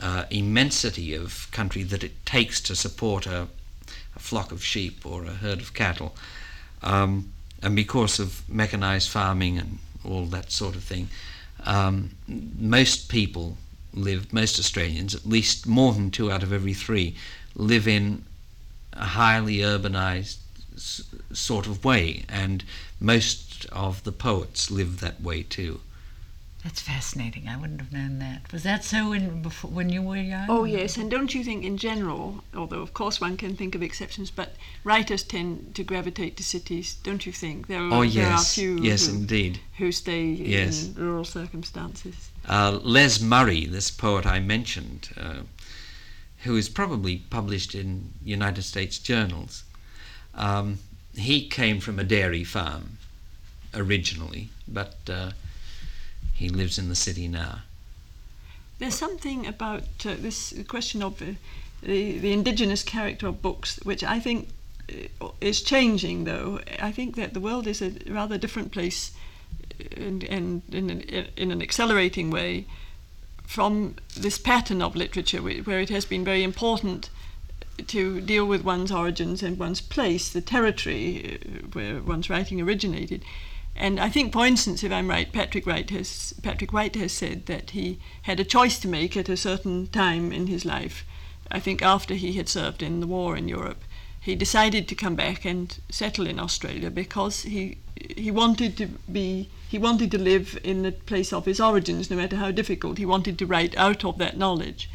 uh, 0.00 0.24
immensity 0.30 1.14
of 1.14 1.48
country 1.50 1.82
that 1.82 2.02
it 2.02 2.24
takes 2.24 2.60
to 2.60 2.74
support 2.74 3.26
a, 3.26 3.48
a 4.16 4.18
flock 4.18 4.52
of 4.52 4.64
sheep 4.64 5.04
or 5.04 5.24
a 5.24 5.34
herd 5.34 5.60
of 5.60 5.74
cattle, 5.74 6.14
um, 6.82 7.32
and 7.62 7.74
because 7.74 8.18
of 8.18 8.48
mechanized 8.48 9.10
farming 9.10 9.58
and 9.58 9.78
all 10.04 10.26
that 10.26 10.52
sort 10.52 10.76
of 10.76 10.82
thing, 10.82 11.08
um, 11.64 12.10
most 12.26 13.08
people 13.08 13.56
live, 13.92 14.32
most 14.32 14.58
Australians, 14.58 15.14
at 15.14 15.26
least 15.26 15.66
more 15.66 15.92
than 15.92 16.10
two 16.10 16.30
out 16.30 16.42
of 16.42 16.52
every 16.52 16.74
three, 16.74 17.16
live 17.54 17.88
in 17.88 18.24
a 18.92 19.04
highly 19.04 19.56
urbanized 19.58 20.36
s- 20.76 21.02
sort 21.32 21.66
of 21.66 21.84
way, 21.84 22.24
and 22.28 22.64
most 23.00 23.47
of 23.66 24.04
the 24.04 24.12
poets 24.12 24.70
live 24.70 25.00
that 25.00 25.20
way 25.20 25.42
too. 25.42 25.80
That's 26.64 26.80
fascinating. 26.80 27.46
I 27.48 27.56
wouldn't 27.56 27.80
have 27.80 27.92
known 27.92 28.18
that. 28.18 28.52
Was 28.52 28.64
that 28.64 28.82
so 28.84 29.12
in, 29.12 29.42
before, 29.42 29.70
when 29.70 29.90
you 29.90 30.02
were 30.02 30.16
young? 30.16 30.46
Oh 30.50 30.64
yes, 30.64 30.96
and 30.96 31.08
don't 31.08 31.32
you 31.32 31.44
think 31.44 31.64
in 31.64 31.76
general, 31.78 32.42
although 32.52 32.82
of 32.82 32.92
course 32.92 33.20
one 33.20 33.36
can 33.36 33.54
think 33.54 33.76
of 33.76 33.82
exceptions, 33.82 34.30
but 34.32 34.56
writers 34.82 35.22
tend 35.22 35.76
to 35.76 35.84
gravitate 35.84 36.36
to 36.36 36.42
cities, 36.42 36.96
don't 37.04 37.24
you 37.24 37.32
think? 37.32 37.68
There 37.68 37.78
are, 37.80 37.86
Oh 37.92 38.04
there 38.04 38.26
are 38.26 38.32
yes, 38.32 38.54
few 38.56 38.76
yes 38.82 39.06
who, 39.06 39.14
indeed. 39.14 39.60
who 39.78 39.92
stay 39.92 40.24
Yes. 40.24 40.86
in 40.88 40.94
rural 40.94 41.24
circumstances. 41.24 42.30
Uh, 42.48 42.80
Les 42.82 43.20
Murray, 43.20 43.64
this 43.64 43.90
poet 43.92 44.26
I 44.26 44.40
mentioned, 44.40 45.10
uh, 45.16 45.42
who 46.38 46.56
is 46.56 46.68
probably 46.68 47.18
published 47.30 47.74
in 47.74 48.12
United 48.24 48.62
States 48.62 48.98
journals, 48.98 49.62
um, 50.34 50.78
he 51.16 51.48
came 51.48 51.78
from 51.80 51.98
a 52.00 52.04
dairy 52.04 52.44
farm 52.44 52.97
originally, 53.74 54.50
but 54.66 54.96
uh, 55.08 55.30
he 56.34 56.48
lives 56.48 56.78
in 56.78 56.88
the 56.88 56.94
city 56.94 57.28
now. 57.28 57.60
There's 58.78 58.94
something 58.94 59.46
about 59.46 59.82
uh, 60.06 60.14
this 60.18 60.54
question 60.68 61.02
of 61.02 61.20
uh, 61.20 61.26
the, 61.82 62.18
the 62.18 62.32
indigenous 62.32 62.82
character 62.82 63.26
of 63.26 63.42
books, 63.42 63.78
which 63.82 64.04
I 64.04 64.20
think 64.20 64.48
uh, 65.20 65.28
is 65.40 65.62
changing, 65.62 66.24
though. 66.24 66.60
I 66.80 66.92
think 66.92 67.16
that 67.16 67.34
the 67.34 67.40
world 67.40 67.66
is 67.66 67.82
a 67.82 67.92
rather 68.08 68.38
different 68.38 68.72
place 68.72 69.12
and, 69.96 70.24
and 70.24 70.62
in, 70.72 70.90
an, 70.90 71.00
in 71.36 71.50
an 71.50 71.62
accelerating 71.62 72.30
way 72.30 72.66
from 73.44 73.96
this 74.16 74.38
pattern 74.38 74.82
of 74.82 74.94
literature, 74.94 75.38
where 75.38 75.80
it 75.80 75.88
has 75.88 76.04
been 76.04 76.24
very 76.24 76.42
important 76.42 77.10
to 77.86 78.20
deal 78.20 78.44
with 78.44 78.62
one's 78.62 78.92
origins 78.92 79.42
and 79.42 79.58
one's 79.58 79.80
place, 79.80 80.28
the 80.28 80.40
territory 80.40 81.38
uh, 81.40 81.66
where 81.72 82.00
one's 82.00 82.28
writing 82.28 82.60
originated. 82.60 83.24
And 83.80 84.00
I 84.00 84.10
think, 84.10 84.32
for 84.32 84.44
instance, 84.44 84.82
if 84.82 84.90
I'm 84.90 85.08
right, 85.08 85.32
Patrick 85.32 85.64
White 85.64 85.90
has 85.90 86.34
Patrick 86.42 86.72
White 86.72 86.96
has 86.96 87.12
said 87.12 87.46
that 87.46 87.70
he 87.70 88.00
had 88.22 88.40
a 88.40 88.44
choice 88.44 88.76
to 88.80 88.88
make 88.88 89.16
at 89.16 89.28
a 89.28 89.36
certain 89.36 89.86
time 89.86 90.32
in 90.32 90.48
his 90.48 90.64
life. 90.64 91.04
I 91.48 91.60
think 91.60 91.80
after 91.80 92.14
he 92.14 92.32
had 92.32 92.48
served 92.48 92.82
in 92.82 92.98
the 92.98 93.06
war 93.06 93.36
in 93.36 93.46
Europe, 93.46 93.84
he 94.20 94.34
decided 94.34 94.88
to 94.88 94.96
come 94.96 95.14
back 95.14 95.44
and 95.44 95.78
settle 95.90 96.26
in 96.26 96.40
Australia 96.40 96.90
because 96.90 97.42
he 97.42 97.78
he 98.16 98.32
wanted 98.32 98.76
to 98.78 98.86
be 99.12 99.48
he 99.68 99.78
wanted 99.78 100.10
to 100.10 100.18
live 100.18 100.58
in 100.64 100.82
the 100.82 100.90
place 100.90 101.32
of 101.32 101.44
his 101.44 101.60
origins, 101.60 102.10
no 102.10 102.16
matter 102.16 102.34
how 102.34 102.50
difficult. 102.50 102.98
He 102.98 103.06
wanted 103.06 103.38
to 103.38 103.46
write 103.46 103.76
out 103.76 104.04
of 104.04 104.18
that 104.18 104.36
knowledge. 104.36 104.90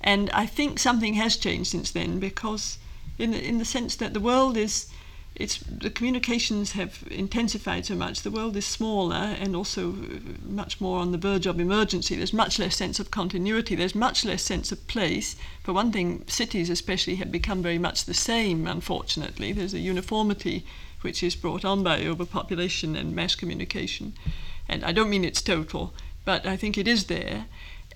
And 0.00 0.30
I 0.30 0.46
think 0.46 0.78
something 0.78 1.14
has 1.14 1.36
changed 1.36 1.70
since 1.72 1.90
then 1.90 2.20
because, 2.20 2.78
in 3.18 3.32
the, 3.32 3.44
in 3.44 3.58
the 3.58 3.64
sense 3.64 3.96
that 3.96 4.14
the 4.14 4.20
world 4.20 4.56
is, 4.56 4.86
it's 5.34 5.58
the 5.58 5.90
communications 5.90 6.72
have 6.72 7.04
intensified 7.10 7.86
so 7.86 7.94
much. 7.94 8.20
The 8.22 8.30
world 8.30 8.56
is 8.56 8.66
smaller 8.66 9.34
and 9.40 9.56
also 9.56 9.90
uh, 9.90 10.18
much 10.44 10.80
more 10.80 10.98
on 10.98 11.12
the 11.12 11.18
verge 11.18 11.46
of 11.46 11.58
emergency. 11.58 12.16
There's 12.16 12.34
much 12.34 12.58
less 12.58 12.76
sense 12.76 13.00
of 13.00 13.10
continuity. 13.10 13.74
There's 13.74 13.94
much 13.94 14.24
less 14.24 14.42
sense 14.42 14.72
of 14.72 14.86
place. 14.88 15.36
For 15.62 15.72
one 15.72 15.90
thing, 15.90 16.24
cities 16.26 16.68
especially 16.68 17.16
have 17.16 17.32
become 17.32 17.62
very 17.62 17.78
much 17.78 18.04
the 18.04 18.14
same. 18.14 18.66
Unfortunately, 18.66 19.52
there's 19.52 19.74
a 19.74 19.78
uniformity 19.78 20.66
which 21.00 21.22
is 21.22 21.34
brought 21.34 21.64
on 21.64 21.82
by 21.82 22.04
overpopulation 22.04 22.94
and 22.94 23.16
mass 23.16 23.34
communication. 23.34 24.12
And 24.68 24.84
I 24.84 24.92
don't 24.92 25.10
mean 25.10 25.24
it's 25.24 25.42
total, 25.42 25.94
but 26.24 26.46
I 26.46 26.56
think 26.56 26.76
it 26.76 26.86
is 26.86 27.04
there 27.04 27.46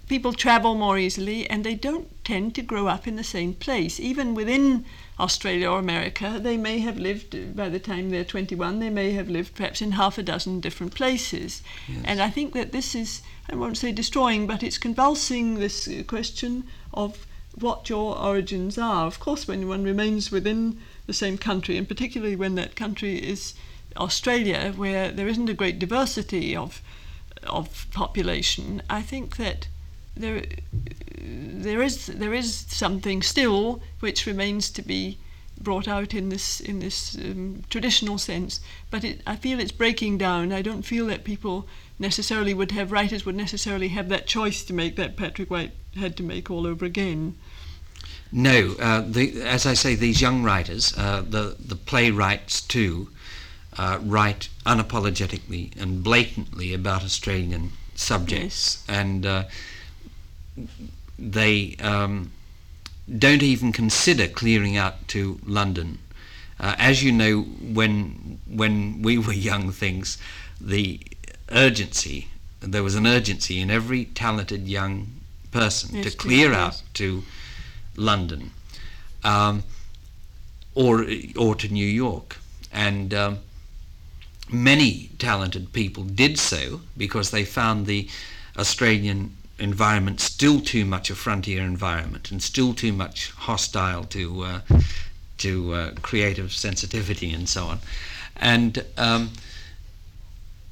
people 0.08 0.32
travel 0.32 0.74
more 0.74 0.98
easily 0.98 1.48
and 1.50 1.64
they 1.64 1.74
don't 1.74 2.08
tend 2.24 2.54
to 2.54 2.62
grow 2.62 2.86
up 2.86 3.06
in 3.06 3.16
the 3.16 3.24
same 3.24 3.54
place. 3.54 3.98
Even 3.98 4.34
within 4.34 4.84
Australia 5.18 5.70
or 5.70 5.78
America, 5.78 6.38
they 6.40 6.56
may 6.56 6.78
have 6.78 6.98
lived, 6.98 7.56
by 7.56 7.68
the 7.68 7.80
time 7.80 8.10
they're 8.10 8.24
21, 8.24 8.78
they 8.78 8.90
may 8.90 9.12
have 9.12 9.28
lived 9.28 9.54
perhaps 9.54 9.82
in 9.82 9.92
half 9.92 10.18
a 10.18 10.22
dozen 10.22 10.60
different 10.60 10.94
places. 10.94 11.62
Yes. 11.88 12.02
And 12.04 12.22
I 12.22 12.30
think 12.30 12.52
that 12.54 12.72
this 12.72 12.94
is, 12.94 13.22
I 13.50 13.56
won't 13.56 13.78
say 13.78 13.92
destroying, 13.92 14.46
but 14.46 14.62
it's 14.62 14.78
convulsing 14.78 15.54
this 15.54 15.88
uh, 15.88 16.02
question 16.06 16.64
of 16.94 17.26
what 17.58 17.88
your 17.88 18.18
origins 18.18 18.78
are. 18.78 19.06
Of 19.06 19.18
course, 19.18 19.48
when 19.48 19.66
one 19.66 19.82
remains 19.82 20.30
within 20.30 20.80
the 21.06 21.14
same 21.14 21.38
country, 21.38 21.76
and 21.76 21.88
particularly 21.88 22.36
when 22.36 22.54
that 22.56 22.76
country 22.76 23.16
is 23.16 23.54
Australia, 23.96 24.72
where 24.76 25.10
there 25.10 25.28
isn't 25.28 25.48
a 25.48 25.54
great 25.54 25.78
diversity 25.78 26.54
of 26.54 26.82
of 27.44 27.86
population, 27.92 28.82
I 28.90 29.02
think 29.02 29.36
that 29.36 29.68
there 30.16 30.44
there 31.20 31.82
is 31.82 32.06
there 32.06 32.34
is 32.34 32.64
something 32.68 33.22
still 33.22 33.82
which 34.00 34.26
remains 34.26 34.70
to 34.70 34.82
be 34.82 35.18
brought 35.60 35.88
out 35.88 36.14
in 36.14 36.28
this 36.28 36.60
in 36.60 36.80
this 36.80 37.16
um, 37.16 37.62
traditional 37.70 38.18
sense 38.18 38.60
but 38.90 39.04
it, 39.04 39.20
I 39.26 39.36
feel 39.36 39.58
it's 39.58 39.72
breaking 39.72 40.18
down. 40.18 40.52
I 40.52 40.62
don't 40.62 40.82
feel 40.82 41.06
that 41.06 41.24
people 41.24 41.66
necessarily 41.98 42.54
would 42.54 42.72
have 42.72 42.92
writers 42.92 43.24
would 43.24 43.34
necessarily 43.34 43.88
have 43.88 44.08
that 44.08 44.26
choice 44.26 44.62
to 44.64 44.72
make 44.72 44.96
that 44.96 45.16
Patrick 45.16 45.50
White 45.50 45.72
had 45.94 46.16
to 46.18 46.22
make 46.22 46.50
all 46.50 46.66
over 46.66 46.84
again. 46.84 47.36
No, 48.32 48.74
uh, 48.80 49.02
the, 49.06 49.40
as 49.42 49.66
I 49.66 49.74
say, 49.74 49.94
these 49.94 50.20
young 50.20 50.42
writers, 50.42 50.92
uh, 50.96 51.22
the 51.26 51.56
the 51.58 51.76
playwrights 51.76 52.60
too, 52.60 53.08
uh, 53.78 53.98
write 54.02 54.48
unapologetically 54.66 55.80
and 55.80 56.02
blatantly 56.02 56.74
about 56.74 57.02
Australian 57.02 57.72
subjects, 57.94 58.84
and 58.88 59.24
uh, 59.24 59.44
they 61.18 61.76
um, 61.80 62.32
don't 63.18 63.42
even 63.42 63.72
consider 63.72 64.26
clearing 64.28 64.76
out 64.76 65.06
to 65.08 65.38
London. 65.44 65.98
Uh, 66.58 66.74
as 66.78 67.02
you 67.02 67.12
know, 67.12 67.42
when 67.60 68.38
when 68.46 69.02
we 69.02 69.18
were 69.26 69.32
young 69.32 69.70
things, 69.72 70.18
the 70.60 71.00
urgency 71.50 72.28
there 72.60 72.82
was 72.82 72.94
an 72.94 73.06
urgency 73.06 73.60
in 73.60 73.70
every 73.70 74.06
talented 74.06 74.66
young 74.66 75.12
person 75.50 75.96
Yes, 75.96 76.04
to 76.12 76.16
clear 76.16 76.50
yes. 76.50 76.58
out 76.58 76.82
to 76.94 77.22
London, 77.96 78.50
um, 79.24 79.62
or 80.74 81.06
or 81.36 81.54
to 81.54 81.68
New 81.68 81.86
York, 81.86 82.36
and 82.72 83.14
um, 83.14 83.38
many 84.50 85.10
talented 85.18 85.72
people 85.72 86.04
did 86.04 86.38
so 86.38 86.80
because 86.96 87.30
they 87.30 87.44
found 87.44 87.86
the 87.86 88.08
Australian 88.58 89.36
environment 89.58 90.20
still 90.20 90.60
too 90.60 90.84
much 90.84 91.10
a 91.10 91.14
frontier 91.14 91.62
environment 91.62 92.30
and 92.30 92.42
still 92.42 92.74
too 92.74 92.92
much 92.92 93.30
hostile 93.32 94.04
to 94.04 94.42
uh, 94.42 94.60
to 95.38 95.72
uh, 95.72 95.90
creative 96.02 96.52
sensitivity 96.52 97.32
and 97.32 97.48
so 97.48 97.66
on, 97.66 97.78
and 98.36 98.84
um, 98.96 99.30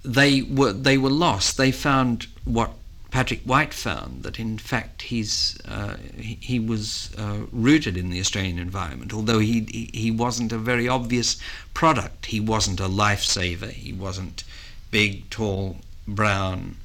they 0.05 0.43
were 0.43 0.73
they 0.73 0.99
were 0.99 1.11
lost. 1.11 1.57
They 1.57 1.73
found 1.73 2.27
what 2.45 2.73
Patrick 3.11 3.43
White 3.43 3.73
found 3.73 4.25
that 4.25 4.39
in 4.39 4.59
fact 4.59 5.03
he's 5.03 5.59
uh, 5.67 5.97
he, 6.17 6.37
he 6.41 6.59
was 6.59 7.11
uh, 7.17 7.47
rooted 7.53 7.97
in 7.97 8.11
the 8.11 8.21
Australian 8.21 8.59
environment. 8.59 9.15
Although 9.15 9.39
he, 9.39 9.67
he 9.71 9.91
he 9.93 10.11
wasn't 10.11 10.53
a 10.53 10.59
very 10.59 10.89
obvious 10.89 11.37
product. 11.73 12.27
He 12.27 12.41
wasn't 12.41 12.81
a 12.81 12.89
lifesaver. 12.89 13.71
He 13.71 13.93
wasn't 13.93 14.45
big, 14.91 15.31
tall, 15.31 15.77
brown, 16.07 16.77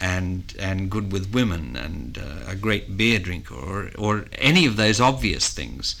and 0.00 0.54
and 0.58 0.90
good 0.90 1.12
with 1.12 1.32
women 1.32 1.76
and 1.76 2.18
uh, 2.18 2.50
a 2.50 2.56
great 2.56 2.96
beer 2.96 3.18
drinker 3.18 3.54
or 3.54 3.90
or 3.98 4.26
any 4.38 4.66
of 4.66 4.76
those 4.76 5.00
obvious 5.00 5.50
things. 5.50 6.00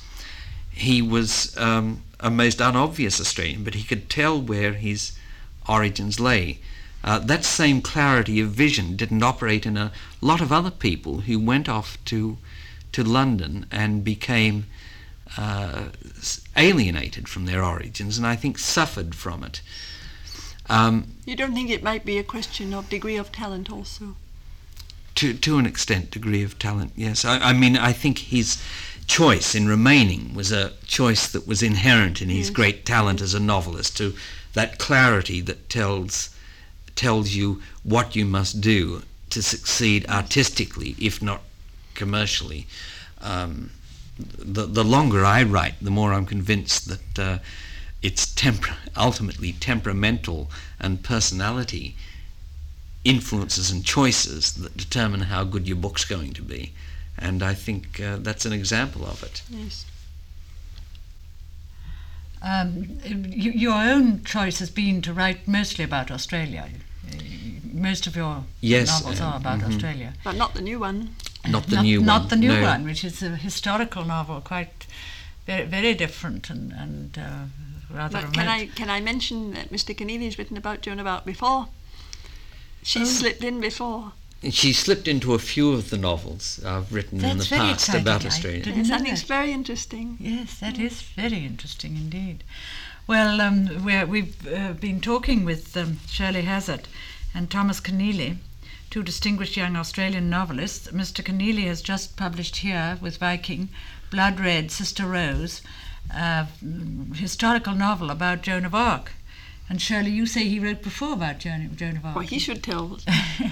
He 0.70 1.02
was 1.02 1.56
um, 1.58 2.02
a 2.18 2.30
most 2.30 2.60
unobvious 2.60 3.20
Australian, 3.20 3.64
but 3.64 3.74
he 3.74 3.82
could 3.82 4.08
tell 4.08 4.40
where 4.40 4.72
his 4.72 5.12
origins 5.68 6.18
lay. 6.18 6.60
Uh, 7.02 7.18
that 7.18 7.44
same 7.44 7.80
clarity 7.80 8.40
of 8.40 8.50
vision 8.50 8.96
didn't 8.96 9.22
operate 9.22 9.64
in 9.66 9.76
a 9.76 9.92
lot 10.20 10.40
of 10.40 10.52
other 10.52 10.70
people 10.70 11.20
who 11.22 11.38
went 11.38 11.68
off 11.68 12.02
to 12.06 12.38
to 12.92 13.04
London 13.04 13.66
and 13.70 14.02
became 14.04 14.66
uh, 15.38 15.84
alienated 16.56 17.28
from 17.28 17.46
their 17.46 17.62
origins, 17.62 18.18
and 18.18 18.26
I 18.26 18.36
think 18.36 18.58
suffered 18.58 19.14
from 19.14 19.44
it. 19.44 19.60
Um, 20.70 21.16
you 21.26 21.34
don't 21.36 21.52
think 21.52 21.68
it 21.68 21.82
might 21.82 22.04
be 22.04 22.16
a 22.18 22.22
question 22.24 22.72
of 22.72 22.88
degree 22.88 23.16
of 23.16 23.32
talent 23.32 23.70
also 23.70 24.14
to 25.16 25.34
to 25.34 25.58
an 25.58 25.66
extent, 25.66 26.10
degree 26.10 26.44
of 26.44 26.58
talent. 26.58 26.92
Yes, 26.96 27.24
I, 27.24 27.50
I 27.50 27.52
mean, 27.52 27.76
I 27.76 27.92
think 27.92 28.18
his 28.18 28.62
choice 29.06 29.54
in 29.54 29.66
remaining 29.68 30.34
was 30.34 30.52
a 30.52 30.72
choice 30.86 31.26
that 31.32 31.46
was 31.46 31.62
inherent 31.62 32.22
in 32.22 32.28
his 32.28 32.48
Yes. 32.48 32.56
great 32.56 32.86
talent 32.86 33.20
as 33.20 33.34
a 33.34 33.40
novelist. 33.40 33.96
To 33.96 34.14
that 34.54 34.78
clarity 34.78 35.40
that 35.42 35.68
tells 35.68 36.30
tells 36.94 37.30
you 37.34 37.60
what 37.82 38.14
you 38.16 38.24
must 38.24 38.60
do 38.60 39.02
to 39.30 39.42
succeed 39.42 40.06
artistically, 40.08 40.94
if 40.98 41.20
not 41.22 41.40
commercially. 41.94 42.66
Um, 43.20 43.70
the 44.18 44.66
the 44.66 44.84
longer 44.84 45.24
I 45.24 45.42
write, 45.42 45.74
the 45.82 45.90
more 45.90 46.12
I'm 46.12 46.26
convinced 46.26 46.88
that 46.88 47.18
uh, 47.18 47.38
it's 48.02 48.32
temper- 48.34 48.76
ultimately 48.96 49.52
temperamental 49.52 50.50
and 50.78 51.02
personality 51.02 51.94
influences 53.04 53.70
and 53.70 53.84
choices 53.84 54.52
that 54.54 54.76
determine 54.76 55.22
how 55.22 55.44
good 55.44 55.66
your 55.66 55.76
book's 55.76 56.04
going 56.04 56.32
to 56.34 56.42
be. 56.42 56.72
And 57.18 57.42
I 57.42 57.54
think 57.54 58.00
uh, 58.00 58.16
that's 58.20 58.46
an 58.46 58.52
example 58.52 59.04
of 59.06 59.22
it. 59.22 59.42
Yes. 59.50 59.86
Um, 62.42 62.98
you, 63.04 63.52
your 63.52 63.74
own 63.74 64.24
choice 64.24 64.58
has 64.60 64.70
been 64.70 65.02
to 65.02 65.12
write 65.12 65.46
mostly 65.46 65.84
about 65.84 66.10
Australia. 66.10 66.68
Uh, 67.06 67.16
Most 67.72 68.06
of 68.06 68.16
your 68.16 68.44
Yes, 68.60 69.02
novels 69.02 69.20
um, 69.20 69.32
are 69.32 69.36
about 69.36 69.60
mhm. 69.60 69.68
Australia. 69.68 70.14
But 70.24 70.36
not 70.36 70.54
the 70.54 70.62
new 70.62 70.78
one. 70.78 71.16
Not 71.46 71.66
the 71.66 71.76
not, 71.76 71.82
new 71.82 72.00
not 72.00 72.20
one. 72.22 72.28
the 72.28 72.36
new 72.36 72.52
no. 72.60 72.62
one, 72.62 72.84
which 72.84 73.04
is 73.04 73.22
a 73.22 73.36
historical 73.36 74.04
novel, 74.04 74.40
quite 74.40 74.86
very, 75.46 75.66
very 75.66 75.94
different 75.94 76.50
and, 76.50 76.72
and 76.72 77.18
uh, 77.18 77.44
rather 77.94 78.20
But 78.22 78.32
can. 78.32 78.48
I 78.48 78.66
can 78.66 78.90
I 78.90 79.00
mention 79.00 79.52
that 79.54 79.70
Mr. 79.70 79.96
Keneally's 79.96 80.38
written 80.38 80.56
about 80.56 80.80
Joan 80.82 80.98
of 81.00 81.06
Arc 81.06 81.24
before? 81.24 81.68
She 82.82 83.00
Oh. 83.02 83.04
slipped 83.04 83.44
in 83.44 83.60
before. 83.60 84.12
She 84.50 84.72
slipped 84.72 85.06
into 85.06 85.34
a 85.34 85.38
few 85.38 85.72
of 85.72 85.90
the 85.90 85.98
novels 85.98 86.60
I've 86.64 86.92
written 86.94 87.22
in 87.22 87.36
the 87.38 87.44
past 87.44 87.90
about 87.90 88.24
exciting. 88.24 88.24
I 88.24 88.26
Australia. 88.26 88.62
Yes, 88.74 88.88
know 88.88 88.94
I 88.94 88.98
think 88.98 89.08
it's 89.12 89.20
that. 89.20 89.28
very 89.28 89.52
interesting. 89.52 90.16
Yes, 90.18 90.58
that 90.60 90.78
is 90.78 91.02
very 91.02 91.44
interesting 91.44 91.96
indeed. 91.96 92.42
Well, 93.06 93.40
um, 93.42 93.84
we're, 93.84 94.06
we've 94.06 94.46
uh, 94.48 94.72
been 94.72 95.00
talking 95.02 95.44
with 95.44 95.76
um, 95.76 95.98
Shirley 96.08 96.42
Hazzard 96.42 96.88
and 97.34 97.50
Thomas 97.50 97.80
Keneally, 97.80 98.38
two 98.88 99.02
distinguished 99.02 99.58
young 99.58 99.76
Australian 99.76 100.30
novelists. 100.30 100.88
Mr. 100.88 101.22
Keneally 101.22 101.66
has 101.66 101.82
just 101.82 102.16
published 102.16 102.56
here 102.56 102.96
with 103.02 103.18
Viking 103.18 103.68
Blood 104.10 104.40
Red, 104.40 104.70
Sister 104.70 105.04
Rose, 105.06 105.60
a 106.14 106.48
historical 107.14 107.74
novel 107.74 108.10
about 108.10 108.42
Joan 108.42 108.64
of 108.64 108.74
Arc. 108.74 109.12
And 109.68 109.80
Shirley, 109.80 110.10
you 110.10 110.26
say 110.26 110.48
he 110.48 110.58
wrote 110.58 110.82
before 110.82 111.12
about 111.12 111.38
Joan, 111.38 111.70
Joan 111.76 111.96
of 111.96 112.04
Arc. 112.04 112.16
Well, 112.16 112.26
he 112.26 112.40
should 112.40 112.62
tell. 112.62 112.98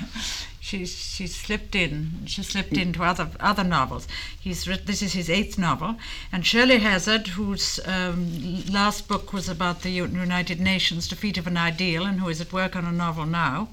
she 0.60 0.84
she 0.84 1.26
slipped 1.26 1.76
in. 1.76 2.24
She 2.26 2.42
slipped 2.42 2.76
into 2.76 3.04
other 3.04 3.30
other 3.38 3.62
novels. 3.62 4.08
He's 4.38 4.66
writ- 4.66 4.86
this 4.86 5.00
is 5.00 5.12
his 5.12 5.30
eighth 5.30 5.56
novel, 5.58 5.96
and 6.32 6.44
Shirley 6.44 6.78
Hazzard, 6.78 7.28
whose 7.28 7.78
um, 7.86 8.64
last 8.66 9.06
book 9.06 9.32
was 9.32 9.48
about 9.48 9.82
the 9.82 9.90
United 9.90 10.60
Nations 10.60 11.06
defeat 11.06 11.38
of 11.38 11.46
an 11.46 11.56
ideal, 11.56 12.04
and 12.04 12.20
who 12.20 12.28
is 12.28 12.40
at 12.40 12.52
work 12.52 12.74
on 12.74 12.84
a 12.84 12.92
novel 12.92 13.24
now. 13.24 13.68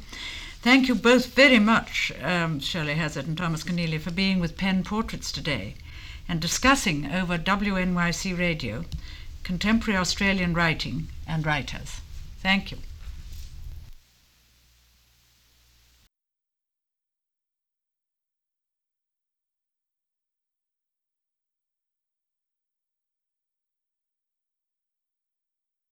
Thank 0.62 0.88
you 0.88 0.96
both 0.96 1.28
very 1.28 1.60
much, 1.60 2.12
um, 2.24 2.60
Shirley 2.60 2.96
Hazzard 2.96 3.28
and 3.28 3.38
Thomas 3.38 3.64
Keneally, 3.64 4.00
for 4.00 4.12
being 4.12 4.40
with 4.40 4.58
Pen 4.58 4.84
Portraits 4.84 5.32
today, 5.32 5.76
and 6.28 6.40
discussing 6.40 7.12
over 7.12 7.38
WNYC 7.38 8.38
Radio 8.38 8.86
contemporary 9.44 9.98
Australian 9.98 10.54
writing 10.54 11.08
and 11.28 11.46
writers. 11.46 12.02
Thank 12.40 12.72
you. 12.72 12.78